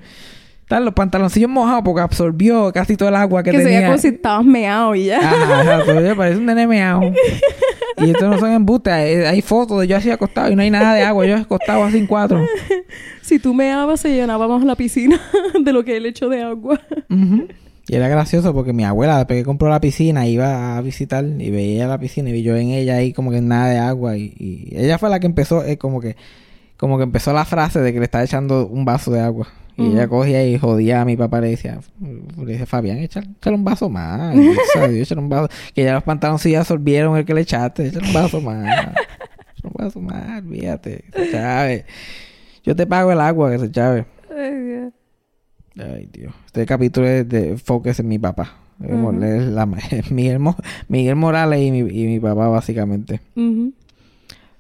[0.62, 3.80] Están los pantaloncillos mojados porque absorbió casi todo el agua que, Que se tenía.
[3.80, 5.20] veía como si estabas meado y ya.
[5.20, 6.02] Ajá, exacto.
[6.02, 7.02] Yo parece un nene meao.
[8.06, 8.94] Y esto no son embustes.
[8.94, 11.26] Hay, hay fotos de yo así acostado y no hay nada de agua.
[11.26, 12.46] Yo acostado así en cuatro.
[13.22, 15.18] Si tú meabas, se llenaba más la piscina
[15.64, 16.82] de lo que él echó de agua.
[17.88, 21.50] Y era gracioso porque mi abuela, después que compró la piscina, iba a visitar y
[21.50, 24.18] veía la piscina y yo en ella ahí como que nada de agua.
[24.18, 26.18] Y, y ella fue la que empezó, eh, como que
[26.82, 29.48] como que empezó la frase de que le estaba echando un vaso de agua.
[29.78, 31.42] Y ella cogía y jodía a mi papá.
[31.42, 34.34] Le decía, le decía Fabián, échale, échale un vaso más.
[34.36, 35.50] Dios, Dios, échale un vaso.
[35.74, 37.88] Que ya los pantaloncillos absorbieron el que le echaste.
[37.88, 38.66] Échale un vaso más.
[38.68, 38.96] Échale
[39.64, 41.06] un vaso más, fíjate.
[41.32, 41.86] Chávez.
[42.64, 44.06] Yo te pago el agua, que se chave.
[45.78, 46.34] Ay, Dios.
[46.48, 48.56] Este capítulo es de Focus en mi papá.
[48.84, 49.24] Es Ujú.
[49.24, 49.66] es la-
[50.12, 50.58] Miguel, Mo-
[50.88, 53.22] Miguel Morales y mi, y mi papá, básicamente.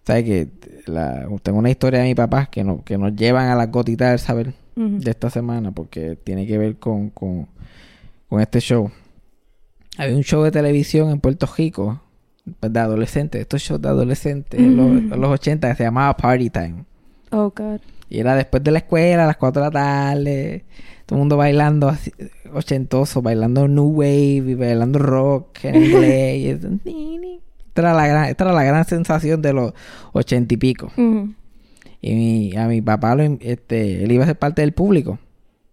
[0.05, 0.47] ¿Sabes que
[0.87, 4.09] la, Tengo una historia de mi papá que, no, que nos llevan a las gotitas
[4.11, 7.47] del saber De esta semana porque tiene que ver con, con,
[8.29, 8.89] con este show.
[9.97, 12.01] Había un show de televisión en Puerto Rico
[12.59, 13.41] pues, de adolescentes.
[13.41, 16.85] Estos shows de adolescentes en los, en los 80 que se llamaba Party Time.
[17.31, 17.81] Oh, God.
[18.09, 20.65] Y era después de la escuela, a las 4 de la tarde.
[21.05, 22.11] Todo el mundo bailando así,
[22.53, 26.37] ochentoso, bailando New Wave y bailando rock en inglés.
[26.37, 29.73] y eso, esta, era la gran, esta era la gran sensación de los
[30.13, 30.91] ochenta y pico.
[32.01, 35.19] Y mi- a mi papá, lo, este, él iba a ser parte del público.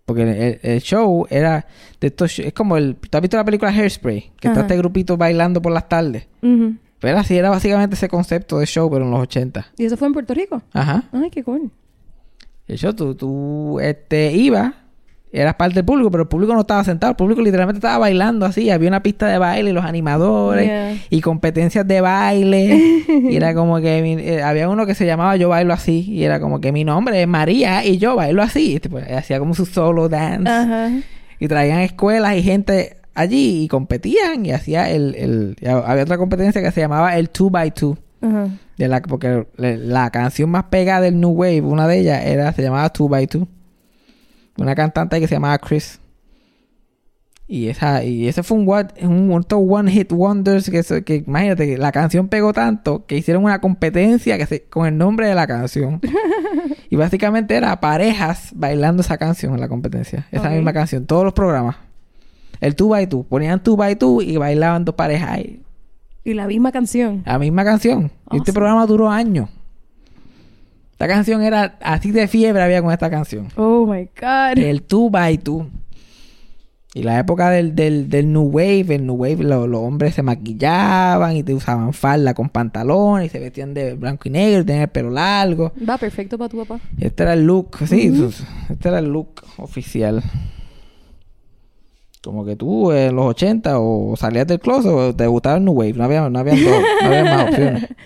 [0.04, 1.66] Porque el, el show era
[2.00, 2.96] de estos es como el...
[2.96, 4.32] ¿Tú has visto la película Hairspray?
[4.40, 6.26] Que está este grupito bailando por las tardes.
[6.42, 6.76] Ujú.
[6.98, 9.66] Pero así era básicamente ese concepto de show, pero en los 80.
[9.76, 10.62] ¿Y eso fue en Puerto Rico?
[10.72, 11.04] Ajá.
[11.12, 11.70] Ay, qué cool.
[12.66, 14.72] El show, tú, tú este, ibas,
[15.32, 17.10] eras parte del público, pero el público no estaba sentado.
[17.10, 18.70] El público literalmente estaba bailando así.
[18.70, 20.96] Había una pista de baile y los animadores Yeah.
[21.10, 23.02] y competencias de baile.
[23.30, 26.04] y era como que mi- eh, había uno que se llamaba Yo Bailo Así.
[26.08, 28.74] Y era como que mi nombre es María y yo bailo así.
[28.76, 31.02] Y, tipo, hacía como su solo dance.
[31.40, 34.46] Y traían escuelas y gente allí y competían.
[34.46, 35.56] Y hacía el, el...
[35.84, 38.48] Había otra competencia que se llamaba el 2x2 Ajá.
[38.76, 42.62] de la porque la canción más pegada del New Wave, una de ellas era se
[42.62, 43.46] llamaba 2 by 2
[44.58, 46.00] Una cantante que se llamaba Chris.
[47.50, 51.66] Y esa y ese fue un what- un un one hit wonders que, que imagínate
[51.66, 55.34] que la canción pegó tanto que hicieron una competencia que se- con el nombre de
[55.34, 56.00] la canción.
[56.90, 61.32] y básicamente era parejas bailando esa canción en la competencia, esa misma canción, todos los
[61.32, 61.76] programas.
[62.60, 65.62] El 2 by 2 ponían 2 by 2 y bailaban dos parejas ahí.
[66.24, 67.22] Y la misma canción.
[67.24, 68.10] La misma canción.
[68.32, 69.48] Y este programa duró años.
[70.98, 73.46] Esta canción era así de fiebre había con esta canción.
[73.56, 74.58] Oh my God.
[74.58, 75.68] El tú by tú.
[76.92, 80.22] Y la época del, del, del New Wave, el New Wave, lo- los hombres se
[80.22, 84.82] maquillaban y te usaban falda con pantalones y se vestían de blanco y negro, tenían
[84.84, 85.72] el pelo largo.
[85.88, 86.80] Va perfecto para tu papá.
[86.98, 88.12] Este era el look, sí,
[88.68, 90.20] este era el look oficial.
[92.24, 95.74] Como que tú en los 80 o salías del closet o te gustaba el New
[95.74, 97.86] Wave, no había, no había, no había más opciones.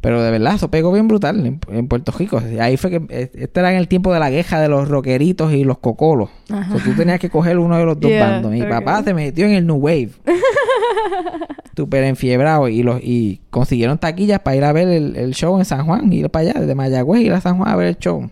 [0.00, 2.40] Pero de verdad, eso pegó bien brutal en, en Puerto Rico.
[2.60, 5.52] Ahí fue que, eh, este era en el tiempo de la queja de los rockeritos
[5.52, 6.30] y los cocolos.
[6.50, 6.72] Ajá.
[6.74, 8.52] O sea, tú tenías que coger uno de los dos Yeah, bandos.
[8.52, 10.10] Mi papá se metió en el New Wave.
[11.76, 12.68] Súper enfiebrado.
[12.68, 16.12] Y, los, y consiguieron taquillas para ir a ver el, el show en San Juan.
[16.12, 18.30] Ir para allá, desde Mayagüez, ir a San Juan a ver el show.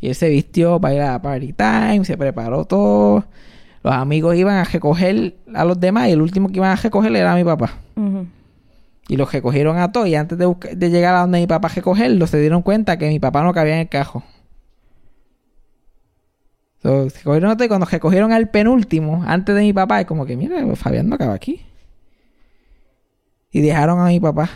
[0.00, 3.24] Y él se vistió para ir a Party Time, se preparó todo.
[3.84, 7.14] Los amigos iban a recoger a los demás y el último que iban a recoger
[7.14, 7.72] era mi papá.
[9.08, 10.08] Y los recogieron a todos.
[10.08, 13.42] Y antes de, llegar a donde mi papá recogerlos, se dieron cuenta que mi papá
[13.42, 14.22] no cabía en el cajo.
[16.82, 20.06] So, se cogieron a todos y cuando recogieron al penúltimo, antes de mi papá, es
[20.06, 21.62] como que, mira, Fabián no acaba aquí.
[23.50, 24.50] Y dejaron a mi papá.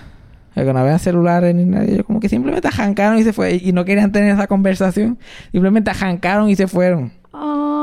[0.54, 1.84] Porque no había celulares ni nada.
[1.84, 3.60] Ellos como que simplemente arrancaron y se fue.
[3.62, 5.18] Y no querían tener esa conversación.
[5.52, 7.12] Simplemente arrancaron y se fueron.
[7.34, 7.76] Ah.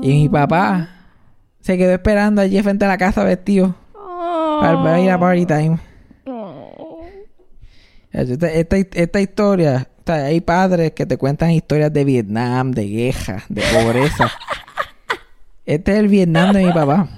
[0.00, 0.88] Y mi papá
[1.60, 3.74] se quedó esperando allí frente a la casa vestido.
[4.60, 5.78] Para, para ir a party time.
[8.12, 12.86] Esta, esta, esta historia, o sea, hay padres que te cuentan historias de Vietnam, de
[12.86, 14.30] guerra, de pobreza.
[15.66, 17.08] este es el Vietnam de mi papá.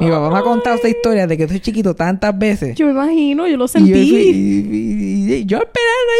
[0.00, 2.74] Mi papá me ha contado esta historia de que soy chiquito tantas veces.
[2.76, 3.90] Yo me imagino, yo lo Y yo, sentí.
[3.92, 4.30] y-
[5.30, 6.10] y- y yo esperando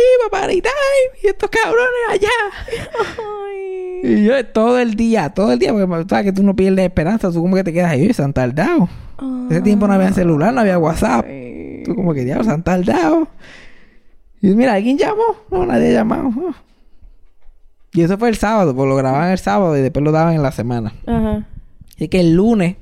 [0.49, 2.29] ahí time y estos cabrones allá.
[3.19, 4.01] Ay.
[4.03, 7.31] Y yo todo el día, todo el día, porque sabes que tú no pierdes esperanza,
[7.31, 8.89] tú como que te quedas ahí, se han tardado.
[9.51, 11.27] Ese tiempo no había celular, no había WhatsApp.
[11.29, 11.83] Ay.
[11.85, 13.29] Tú como que diablos, se han tardado.
[14.43, 15.37] Y mira, ¿alguien llamó?
[15.51, 16.31] No, nadie ha llamado.
[16.49, 16.55] Ah.
[17.93, 20.43] Y eso fue el sábado, pues lo grababan el sábado y después lo daban en
[20.43, 20.93] la semana.
[21.07, 21.45] Ajá.
[21.99, 22.77] Y es que el lunes,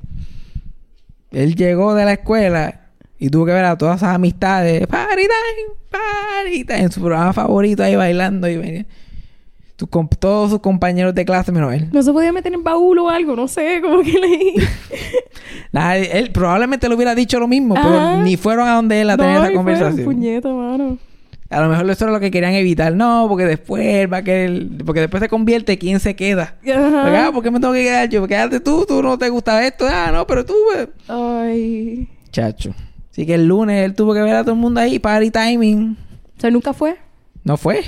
[1.31, 2.81] él llegó de la escuela
[3.19, 4.87] y tuvo que ver a todas esas amistades.
[4.87, 6.81] Party time, party time.
[6.83, 8.87] En su programa favorito ahí bailando y venía.
[10.19, 11.89] Todos sus compañeros de clase menos él.
[11.93, 14.55] No se podía meter en baúl o algo, no sé, como que leí.
[15.73, 19.17] Nadie- él probablemente le hubiera dicho lo mismo, pero ni fueron a donde él a
[19.17, 20.05] tener No, esa y fueron, conversación.
[20.05, 20.99] Puñeta, mano.
[21.51, 22.95] A lo mejor eso era lo que querían evitar.
[22.95, 24.67] No, porque después va a querer...
[24.85, 26.57] Porque después se convierte quién se queda.
[26.63, 27.27] Ajá.
[27.27, 28.27] Ah, ¿por qué me tengo que quedar yo?
[28.27, 29.87] Quédate tú, tú no te gusta esto.
[29.91, 30.55] Ah, no, pero tú...
[30.73, 30.89] pues.
[31.09, 32.09] Ay.
[32.31, 32.75] Chacho.
[33.11, 35.97] Así que el lunes él tuvo que ver a todo el mundo ahí, party timing.
[36.37, 36.97] O sea, nunca fue.
[37.45, 37.83] No fue.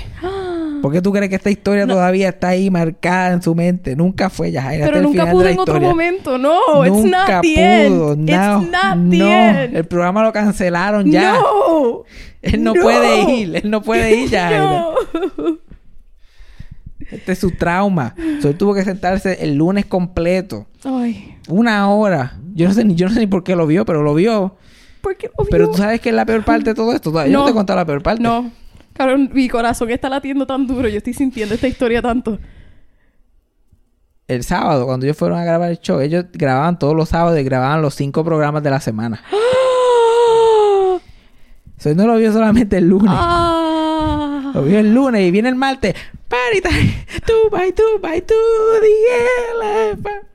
[0.81, 3.95] ¿Por qué tú crees que esta historia todavía está ahí marcada en su mente?
[3.95, 4.67] Nunca fue, ya.
[4.69, 6.37] Pero nunca pudo en otro momento.
[6.37, 7.53] No, it's Nunca not the
[7.89, 8.13] pudo.
[8.13, 8.29] end.
[8.29, 9.09] No, It's not no.
[9.09, 9.31] the
[9.63, 9.75] end.
[9.77, 11.33] El programa lo cancelaron ya.
[11.33, 12.03] No.
[12.41, 12.81] Él no, No.
[12.81, 13.55] puede ir.
[13.57, 14.49] Él no puede ir ya.
[14.59, 14.95] No.
[17.11, 18.15] Este es su trauma.
[18.41, 20.67] So, él tuvo que sentarse el lunes completo.
[20.83, 21.35] Ay.
[21.49, 22.37] Una hora.
[22.53, 24.55] Yo no sé ni, yo no sé ni por qué lo vio, pero lo vio.
[25.01, 27.11] ¿Por qué lo Pero tú sabes que es la peor parte de todo esto.
[27.11, 27.45] Yo no, No.
[27.45, 28.23] te he contado la peor parte.
[28.23, 28.51] No.
[29.01, 30.87] Cabrón, mi corazón está latiendo tan duro.
[30.87, 32.37] Yo estoy sintiendo esta historia tanto.
[34.27, 37.43] El sábado, cuando ellos fueron a grabar el show, ellos grababan todos los sábados y
[37.43, 39.23] grababan los cinco programas de la semana.
[41.79, 43.09] So, él no lo vio solamente el lunes.
[43.11, 44.51] Ah.
[44.53, 45.95] Lo vio el lunes y viene el martes.
[46.27, 47.05] Party time.
[47.25, 48.35] Two by two by two.
[48.81, 50.30] The elephant.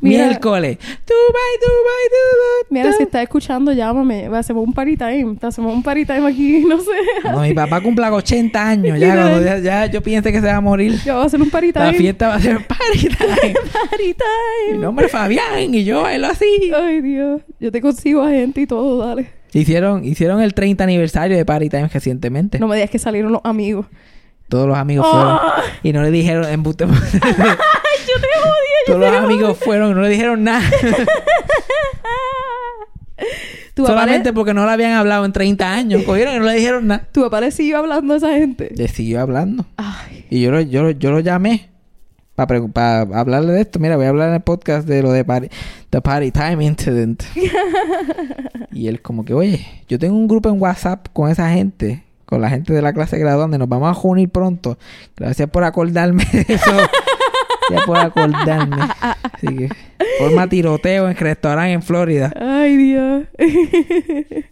[0.00, 0.78] Mira- Miércoles.
[0.78, 2.66] Two by two.
[2.70, 4.26] Mira, si estás escuchando, llámame.
[4.34, 5.36] Hacemos un party time.
[5.42, 6.90] Hacemos un party time aquí, no sé.
[7.24, 8.98] No, mi papá cumple 80 años.
[8.98, 10.94] Ya, cuando ya, ya yo piense que se va a morir.
[11.04, 11.86] Yo voy a hacer un party time.
[11.86, 13.54] La fiesta va a ser party time.
[13.72, 14.78] Party Mi time.
[14.78, 16.72] nombre es Fabián y yo bailo así.
[16.74, 17.42] Ay, Dios.
[17.58, 19.30] Yo te consigo a gente y todo, dale.
[19.52, 22.58] Hicieron, hicieron el 30 aniversario de Party Time recientemente.
[22.60, 23.86] No me digas que salieron los amigos.
[24.48, 25.28] Todos los amigos fueron.
[25.40, 25.62] Ah.
[25.82, 26.84] Y no le dijeron embuste.
[26.84, 28.79] Ay, yo te odio.
[28.79, 30.62] yo Todos los amigos fueron y no le dijeron nada.
[33.74, 36.02] Tu papá, Solamente le, porque no le habían hablado en 30 años.
[36.02, 37.06] Cogieron y no le dijeron nada.
[37.12, 38.70] tu papá le siguió hablando a esa gente.
[38.74, 39.64] Le siguió hablando.
[39.76, 40.26] Ay.
[40.30, 41.68] Y yo lo, yo, lo- yo lo llamé
[42.34, 43.78] para hablarle de esto.
[43.78, 45.48] Mira, voy a hablar en el podcast de lo de party,
[45.90, 47.22] The Party Time Incident.
[48.72, 52.40] y él como que, oye, yo tengo un grupo en WhatsApp con esa gente, con
[52.40, 53.56] la gente de la clase graduanda.
[53.58, 54.78] Nos vamos a unir pronto.
[55.16, 56.70] Gracias por acordarme de eso.
[57.70, 58.76] Gracias por acordarme.
[59.00, 59.68] Así que,
[60.18, 62.32] forma tiroteo en restaurante en Florida.
[62.36, 63.24] Ay, Dios.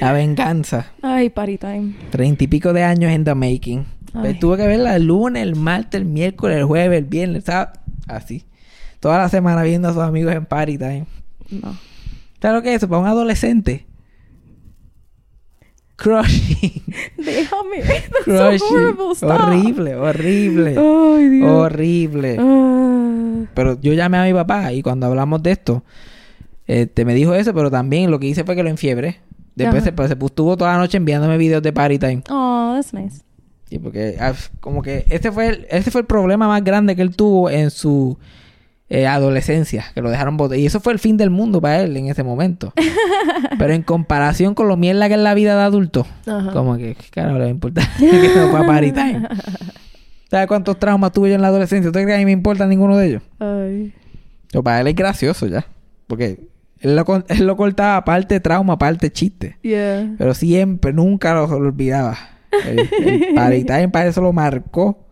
[0.00, 0.92] La venganza.
[1.02, 1.94] Ay, party time.
[2.10, 3.84] Treinta y pico de años en the making.
[4.12, 7.78] Pues tuve que verla el lunes, el martes, el miércoles, el jueves, el viernes, ¿sabes?
[8.06, 8.46] Así.
[9.00, 11.06] Toda la semana viendo a sus amigos en party time.
[11.50, 11.76] No.
[12.40, 12.88] ¿Sabes lo que es eso?
[12.88, 13.86] Para un adolescente.
[15.96, 16.82] Crushing.
[17.16, 17.82] Déjame.
[17.82, 18.68] That's so Crushing.
[18.70, 19.14] horrible.
[19.14, 19.40] Stop.
[19.40, 20.76] horrible, horrible.
[20.78, 21.50] Ay, Dios.
[21.50, 22.36] horrible.
[22.38, 23.44] Ah.
[23.54, 25.82] Pero yo llamé a mi papá y cuando hablamos de esto,
[26.66, 29.20] este, me dijo eso, pero también lo que hice fue que lo enfiebre.
[29.54, 32.22] Después se, pues, se estuvo toda la noche enviándome videos de party time.
[32.28, 33.22] Oh, that's nice.
[33.68, 37.02] Sí, porque ah, como que ese fue el, ese fue el problema más grande que
[37.02, 38.18] él tuvo en su
[38.88, 40.58] eh, adolescencia, que lo dejaron botar.
[40.58, 42.72] Y eso fue el fin del mundo para él en ese momento.
[43.58, 46.52] Pero en comparación con lo mierda que es la vida de adulto, Ajá.
[46.52, 47.84] como que, ¿qué carajo le va a importar?
[47.98, 49.28] que no fue a party time.
[50.30, 51.90] ¿Sabes cuántos traumas tuve yo en la adolescencia?
[51.90, 53.22] ¿Tú crees que a mí me importa ninguno de ellos?
[53.38, 53.92] Ay.
[54.50, 55.66] Pero para él es gracioso ya.
[56.06, 56.48] Porque
[56.80, 59.56] él lo, él lo cortaba parte trauma, parte chiste.
[59.62, 60.14] Yeah.
[60.18, 62.16] Pero siempre, nunca lo, lo olvidaba.
[62.66, 65.04] El, el party time para eso lo marcó.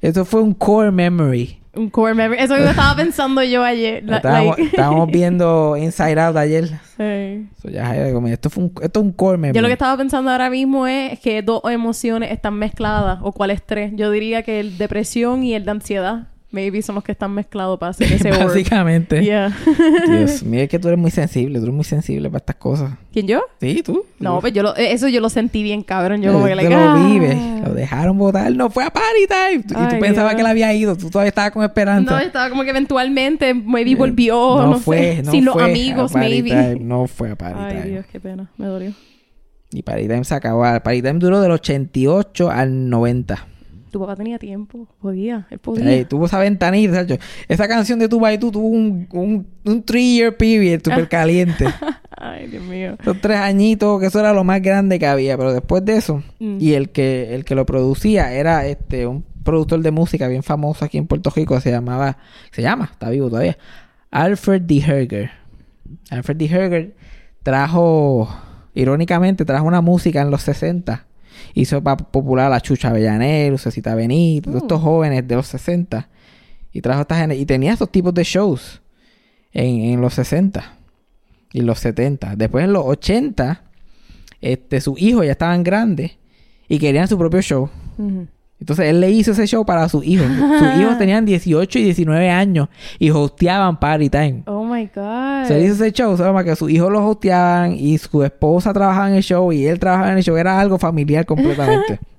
[0.00, 2.40] Eso fue un core memory Un core memory.
[2.42, 4.02] Eso mismo estaba pensando yo ayer.
[4.04, 6.68] La- estábamos, like- estábamos viendo Inside Out ayer.
[6.96, 7.46] Sí.
[7.62, 7.96] So, ya,
[8.28, 9.54] esto, fue un, esto es un core memory.
[9.56, 13.62] Yo lo que estaba pensando ahora mismo es que dos emociones están mezcladas o cuáles
[13.64, 13.92] tres.
[13.94, 17.78] Yo diría que el depresión y el de ansiedad maybe son los que están mezclados
[17.78, 18.46] para hacer ese word.
[18.48, 19.22] Básicamente.
[19.24, 19.56] Yeah.
[20.08, 21.58] Dios mío, es que tú eres muy sensible.
[21.58, 22.92] Tú eres muy sensible para estas cosas.
[23.12, 23.42] ¿Quién yo?
[23.60, 24.04] Sí, tú.
[24.18, 26.22] No, pues yo lo, eso yo lo sentí bien cabrón.
[26.22, 27.06] Yo Eh, como que like, lo ah.
[27.08, 27.36] vives.
[27.66, 28.52] Lo dejaron votar.
[28.54, 29.64] No fue a party time.
[29.64, 30.96] Y tú Ay, pensabas que él había ido.
[30.96, 32.10] Tú todavía estabas con esperanza.
[32.12, 35.62] No, estaba como que eventualmente maybe Eh, volvió, no, fue, sé, no sin los fue
[35.62, 36.50] a amigos, Party maybe.
[36.50, 37.88] Time, no fue a Party Ay, Time.
[37.90, 38.50] Dios, qué pena.
[38.56, 38.92] Me dolió.
[39.72, 40.62] Y Party Time se acabó.
[40.62, 43.46] Party Time duró del 88 al 90.
[43.90, 44.86] Tu papá tenía tiempo.
[45.00, 45.46] Podía.
[45.50, 45.90] Él podía.
[45.90, 47.16] Ey, tuvo esa ventanita, Sacho.
[47.48, 51.66] Esa canción de Tu y Tú tuvo un, un, un three-year period súper caliente.
[52.16, 52.96] Ay, Dios mío.
[53.00, 55.36] Esos tres añitos, que eso era lo más grande que había.
[55.36, 56.58] Pero después de eso, Mm.
[56.60, 60.84] y el que, el que lo producía era este un productor de música bien famoso
[60.84, 61.58] aquí en Puerto Rico.
[61.60, 62.18] Se llamaba,
[62.52, 63.56] se llama, está vivo todavía.
[64.10, 64.78] Alfred D.
[64.78, 65.30] Herger.
[66.10, 66.44] Alfred D.
[66.46, 66.94] Herger
[67.42, 68.28] trajo,
[68.74, 71.06] irónicamente, trajo una música en los 60.
[71.54, 76.08] Hizo popular a la Chucha Avellanero, Lucecita Benito, todos estos jóvenes de los 60.
[76.72, 77.36] Y trajo esta gente.
[77.36, 78.80] Y tenía estos tipos de shows
[79.52, 80.78] en, en los 60
[81.52, 82.36] y los 70.
[82.36, 83.62] Después en los 80,
[84.40, 86.12] este, sus hijos ya estaban grandes
[86.68, 87.68] y querían su propio show.
[88.60, 90.26] Entonces él le hizo ese show para sus hijos.
[90.58, 94.42] sus hijos tenían 18 y 19 años y hosteaban Party Time.
[94.46, 95.46] Oh my God.
[95.48, 96.44] Se le hizo ese show, ¿sabes?
[96.44, 100.12] Que sus hijos lo hosteaban y su esposa trabajaba en el show y él trabajaba
[100.12, 100.36] en el show.
[100.36, 101.98] Era algo familiar completamente.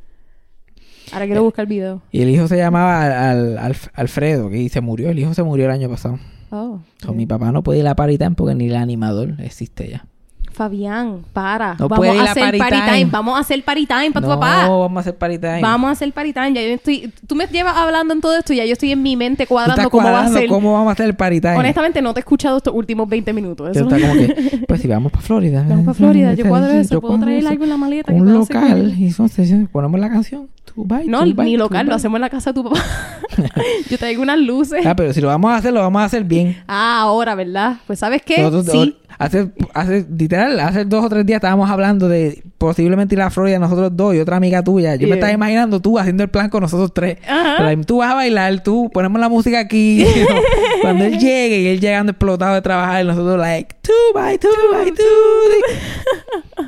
[1.13, 2.01] Ahora quiero buscar el video.
[2.11, 5.09] y el hijo se llamaba Al- Al- Alf- Alfredo, que se murió.
[5.09, 6.17] El hijo se murió el año pasado.
[6.51, 6.79] Oh.
[7.01, 10.05] So, mi papá no puede ir a Party Time porque ni el animador existe ya.
[10.51, 11.75] Fabián, para.
[11.79, 12.91] No Vamos a hacer party party time.
[12.99, 13.11] time.
[13.11, 14.67] Vamos a hacer party time para no, tu papá.
[14.67, 15.61] vamos a hacer Party Time.
[15.61, 16.53] Vamos a hacer party time.
[16.53, 17.11] Ya yo estoy.
[17.27, 19.89] Tú me llevas hablando en todo esto y ya yo estoy en mi mente cuadrando
[19.89, 20.47] cómo va a ser.
[20.47, 21.57] cómo vamos a hacer el Party Time.
[21.57, 23.75] Honestamente, no te he escuchado estos últimos 20 minutos.
[23.75, 25.65] Eso no- como que, pues si vamos para Florida.
[25.67, 27.49] Vamos para Florida, yo cuadro eso, Yo puedo traer eso.
[27.49, 28.93] algo en la maleta Un local.
[28.97, 30.49] Y entonces ponemos la canción.
[30.63, 32.79] Tú bye, No, tú bye, ni local, lo hacemos en la casa de tu papá.
[33.89, 34.85] yo traigo unas luces.
[34.85, 36.57] Ah, pero si lo vamos a hacer, lo vamos a hacer bien.
[36.67, 37.77] Ah, ahora, ¿verdad?
[37.87, 38.41] Pues ¿sabes qué?
[38.41, 38.95] Nosotros- sí.
[39.23, 43.59] Hace, hace, literal, hace dos o tres días estábamos hablando de posiblemente ir a Florida
[43.59, 44.95] nosotros dos y otra amiga tuya.
[44.95, 47.17] Yo me estaba imaginando tú haciendo el plan con nosotros tres.
[47.27, 47.55] Ajá.
[47.59, 50.05] Pero tú vas a bailar, tú ponemos la música aquí.
[50.81, 54.49] Cuando él llegue y él llegando explotado de trabajar y nosotros like, two by two
[54.73, 56.63] by two.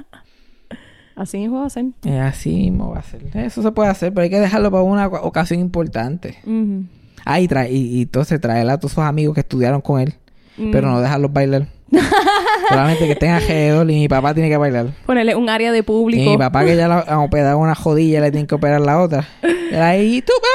[1.15, 1.85] Así mismo va a ser.
[2.05, 3.21] Eh, así mismo va a ser.
[3.35, 6.37] Eso se puede hacer, pero hay que dejarlo para una oca- ocasión importante.
[6.43, 6.85] Ujú.
[7.23, 10.15] Ah, y, trae, y, y entonces traer a todos sus amigos que estudiaron con él,
[10.57, 10.69] Mm.
[10.71, 11.67] pero no dejarlos bailar.
[12.69, 14.87] Solamente que estén alrededor y mi papá tiene que bailar.
[15.05, 16.29] Ponerle un área de Y público.
[16.31, 19.27] mi papá que ya le han operado una jodilla, le tienen que operar la otra.
[19.41, 20.49] Él ahí, tú vas.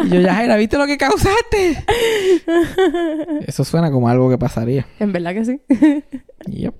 [0.04, 1.84] Y yo, ya, ¿viste lo que causaste?
[3.46, 4.86] Eso suena como algo que pasaría.
[4.98, 5.60] En verdad que sí.
[6.46, 6.74] Yep.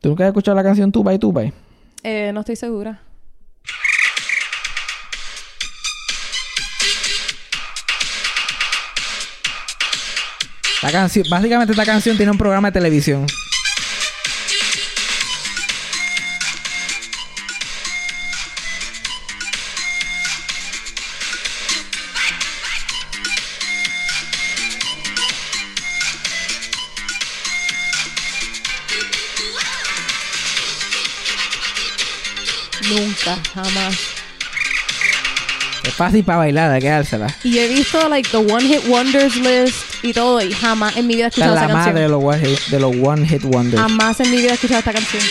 [0.00, 1.42] ¿Tú nunca has escuchado la canción Tupa y Tupa?
[2.02, 3.00] eh, no estoy segura.
[10.82, 13.26] La canción, básicamente esta canción tiene un programa de televisión.
[32.88, 33.79] Nunca, jamás.
[36.00, 37.26] Fácil para bailar, hay que dársela.
[37.44, 41.06] Y yo he visto, like, the One Hit Wonders list y todo, y jamás en
[41.06, 42.10] mi vida he Esta es escuchado la madre de canción.
[42.10, 43.82] los, one hit, de los One Hit Wonders.
[43.82, 45.22] Jamás en mi vida he escuchado esta canción.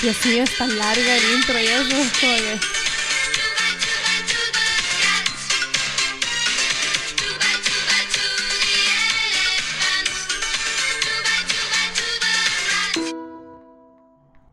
[0.00, 1.96] Dios mío, es tan larga el intro y eso.
[1.96, 2.81] es